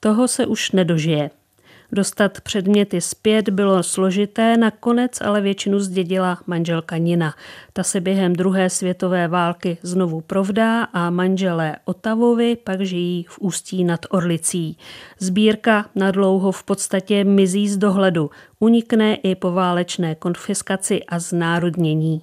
Toho 0.00 0.28
se 0.28 0.46
už 0.46 0.72
nedožije. 0.72 1.30
Dostat 1.94 2.40
předměty 2.40 3.00
zpět 3.00 3.48
bylo 3.48 3.82
složité, 3.82 4.56
nakonec 4.56 5.20
ale 5.20 5.40
většinu 5.40 5.80
zdědila 5.80 6.38
manželka 6.46 6.96
Nina. 6.96 7.34
Ta 7.72 7.82
se 7.82 8.00
během 8.00 8.32
druhé 8.32 8.70
světové 8.70 9.28
války 9.28 9.78
znovu 9.82 10.20
provdá 10.20 10.82
a 10.82 11.10
manželé 11.10 11.76
Otavovi 11.84 12.56
pak 12.56 12.80
žijí 12.80 13.26
v 13.28 13.38
Ústí 13.38 13.84
nad 13.84 14.00
Orlicí. 14.10 14.76
Sbírka 15.18 15.86
nadlouho 15.94 16.52
v 16.52 16.64
podstatě 16.64 17.24
mizí 17.24 17.68
z 17.68 17.76
dohledu, 17.76 18.30
unikne 18.58 19.14
i 19.14 19.34
po 19.34 19.52
válečné 19.52 20.14
konfiskaci 20.14 21.04
a 21.04 21.18
znárodnění. 21.18 22.22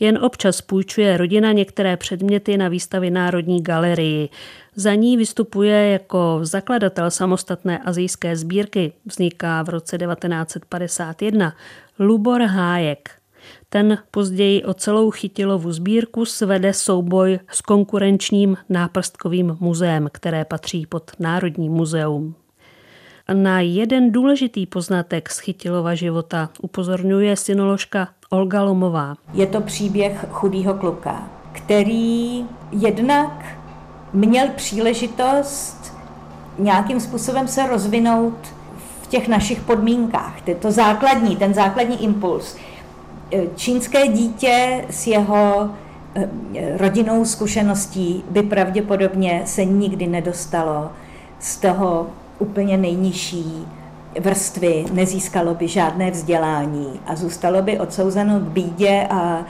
Jen 0.00 0.18
občas 0.24 0.60
půjčuje 0.60 1.16
rodina 1.16 1.52
některé 1.52 1.96
předměty 1.96 2.56
na 2.56 2.68
výstavy 2.68 3.10
Národní 3.10 3.62
galerii. 3.62 4.28
Za 4.76 4.94
ní 4.94 5.16
vystupuje 5.16 5.90
jako 5.90 6.38
zakladatel 6.42 7.10
samostatné 7.10 7.78
azijské 7.78 8.36
sbírky, 8.36 8.92
vzniká 9.06 9.62
v 9.62 9.68
roce 9.68 9.98
1951, 9.98 11.52
Lubor 11.98 12.42
Hájek. 12.42 13.10
Ten 13.68 13.98
později 14.10 14.64
o 14.64 14.74
celou 14.74 15.10
chytilovu 15.10 15.72
sbírku 15.72 16.24
svede 16.24 16.72
souboj 16.72 17.38
s 17.50 17.60
konkurenčním 17.60 18.56
náprstkovým 18.68 19.56
muzeem, 19.60 20.08
které 20.12 20.44
patří 20.44 20.86
pod 20.86 21.10
Národní 21.18 21.68
muzeum. 21.68 22.34
Na 23.32 23.60
jeden 23.60 24.12
důležitý 24.12 24.66
poznatek 24.66 25.30
z 25.30 25.38
Chytilova 25.38 25.94
života 25.94 26.50
upozorňuje 26.62 27.36
synoložka 27.36 28.08
Olga 28.30 28.62
Lomová. 28.62 29.14
Je 29.34 29.46
to 29.46 29.60
příběh 29.60 30.26
chudého 30.30 30.74
kluka, 30.74 31.30
který 31.52 32.44
jednak 32.72 33.44
měl 34.12 34.48
příležitost 34.56 35.94
nějakým 36.58 37.00
způsobem 37.00 37.48
se 37.48 37.66
rozvinout 37.66 38.34
v 39.02 39.06
těch 39.06 39.28
našich 39.28 39.60
podmínkách. 39.60 40.34
To 40.58 40.70
základní, 40.70 41.36
ten 41.36 41.54
základní 41.54 42.04
impuls. 42.04 42.56
Čínské 43.56 44.08
dítě 44.08 44.84
s 44.90 45.06
jeho 45.06 45.70
eh, 46.14 46.28
rodinnou 46.76 47.24
zkušeností 47.24 48.24
by 48.30 48.42
pravděpodobně 48.42 49.42
se 49.44 49.64
nikdy 49.64 50.06
nedostalo 50.06 50.90
z 51.38 51.56
toho 51.56 52.06
úplně 52.40 52.76
nejnižší 52.76 53.66
vrstvy, 54.20 54.84
nezískalo 54.92 55.54
by 55.54 55.68
žádné 55.68 56.10
vzdělání 56.10 57.00
a 57.06 57.16
zůstalo 57.16 57.62
by 57.62 57.80
odsouzeno 57.80 58.40
k 58.40 58.42
bídě 58.42 59.06
a, 59.10 59.44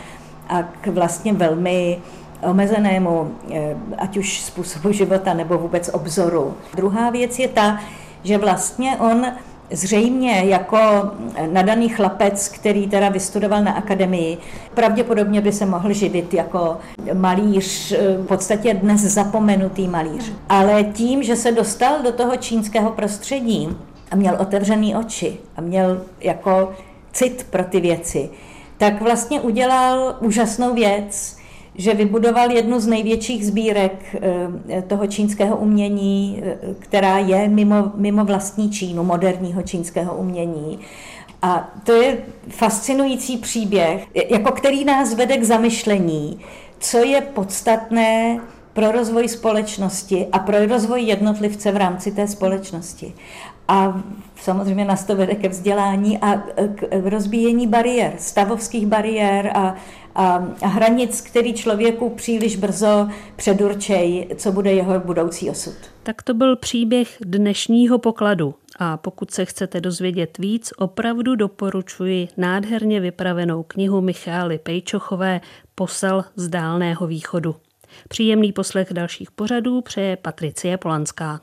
a 0.48 0.62
k 0.62 0.86
vlastně 0.86 1.32
velmi 1.32 1.98
omezenému, 2.42 3.30
eh, 3.52 3.76
ať 3.98 4.16
už 4.16 4.40
způsobu 4.40 4.92
života 4.92 5.34
nebo 5.34 5.58
vůbec 5.58 5.90
obzoru. 5.92 6.54
Druhá 6.74 7.10
věc 7.10 7.38
je 7.38 7.48
ta, 7.48 7.80
že 8.24 8.38
vlastně 8.38 8.96
on 8.96 9.26
zřejmě 9.72 10.42
jako 10.44 10.78
nadaný 11.52 11.88
chlapec, 11.88 12.48
který 12.48 12.88
teda 12.88 13.08
vystudoval 13.08 13.64
na 13.64 13.72
akademii, 13.72 14.38
pravděpodobně 14.74 15.40
by 15.40 15.52
se 15.52 15.66
mohl 15.66 15.92
živit 15.92 16.34
jako 16.34 16.76
malíř, 17.14 17.92
v 17.92 18.26
podstatě 18.26 18.74
dnes 18.74 19.00
zapomenutý 19.00 19.88
malíř. 19.88 20.32
Ale 20.48 20.84
tím, 20.84 21.22
že 21.22 21.36
se 21.36 21.52
dostal 21.52 22.02
do 22.02 22.12
toho 22.12 22.36
čínského 22.36 22.90
prostředí 22.90 23.68
a 24.10 24.16
měl 24.16 24.36
otevřený 24.38 24.96
oči 24.96 25.38
a 25.56 25.60
měl 25.60 26.02
jako 26.20 26.72
cit 27.12 27.46
pro 27.50 27.64
ty 27.64 27.80
věci, 27.80 28.30
tak 28.78 29.02
vlastně 29.02 29.40
udělal 29.40 30.16
úžasnou 30.20 30.74
věc, 30.74 31.39
že 31.80 31.94
vybudoval 31.94 32.50
jednu 32.50 32.80
z 32.80 32.86
největších 32.86 33.46
sbírek 33.46 34.16
eh, 34.68 34.82
toho 34.82 35.06
čínského 35.06 35.56
umění, 35.56 36.42
eh, 36.44 36.58
která 36.78 37.18
je 37.18 37.48
mimo, 37.48 37.92
mimo 37.94 38.24
vlastní 38.24 38.70
Čínu, 38.70 39.04
moderního 39.04 39.62
čínského 39.62 40.16
umění. 40.16 40.78
A 41.42 41.70
to 41.84 41.92
je 41.92 42.18
fascinující 42.48 43.36
příběh, 43.36 44.06
jako 44.30 44.52
který 44.52 44.84
nás 44.84 45.14
vede 45.14 45.36
k 45.36 45.44
zamyšlení, 45.44 46.40
co 46.78 46.98
je 46.98 47.20
podstatné 47.20 48.40
pro 48.72 48.92
rozvoj 48.92 49.28
společnosti 49.28 50.26
a 50.32 50.38
pro 50.38 50.66
rozvoj 50.66 51.02
jednotlivce 51.02 51.72
v 51.72 51.76
rámci 51.76 52.12
té 52.12 52.28
společnosti. 52.28 53.14
A 53.70 54.02
samozřejmě 54.36 54.84
nás 54.84 55.04
to 55.04 55.16
vede 55.16 55.34
ke 55.34 55.48
vzdělání 55.48 56.18
a 56.18 56.36
k 56.74 56.88
rozbíjení 57.04 57.66
bariér, 57.66 58.12
stavovských 58.18 58.86
bariér 58.86 59.50
a, 59.54 59.74
a, 60.14 60.48
a 60.62 60.66
hranic, 60.66 61.20
který 61.20 61.54
člověku 61.54 62.10
příliš 62.10 62.56
brzo 62.56 63.08
předurčej, 63.36 64.28
co 64.36 64.52
bude 64.52 64.72
jeho 64.72 65.00
budoucí 65.00 65.50
osud. 65.50 65.74
Tak 66.02 66.22
to 66.22 66.34
byl 66.34 66.56
příběh 66.56 67.16
dnešního 67.20 67.98
pokladu. 67.98 68.54
A 68.78 68.96
pokud 68.96 69.30
se 69.30 69.44
chcete 69.44 69.80
dozvědět 69.80 70.38
víc, 70.38 70.72
opravdu 70.78 71.34
doporučuji 71.34 72.28
nádherně 72.36 73.00
vypravenou 73.00 73.62
knihu 73.62 74.00
Michály 74.00 74.58
Pejčochové 74.58 75.40
Posel 75.74 76.24
z 76.36 76.48
dálného 76.48 77.06
východu. 77.06 77.56
Příjemný 78.08 78.52
poslech 78.52 78.92
dalších 78.92 79.30
pořadů 79.30 79.80
přeje 79.80 80.16
Patricie 80.16 80.76
Polanská. 80.76 81.40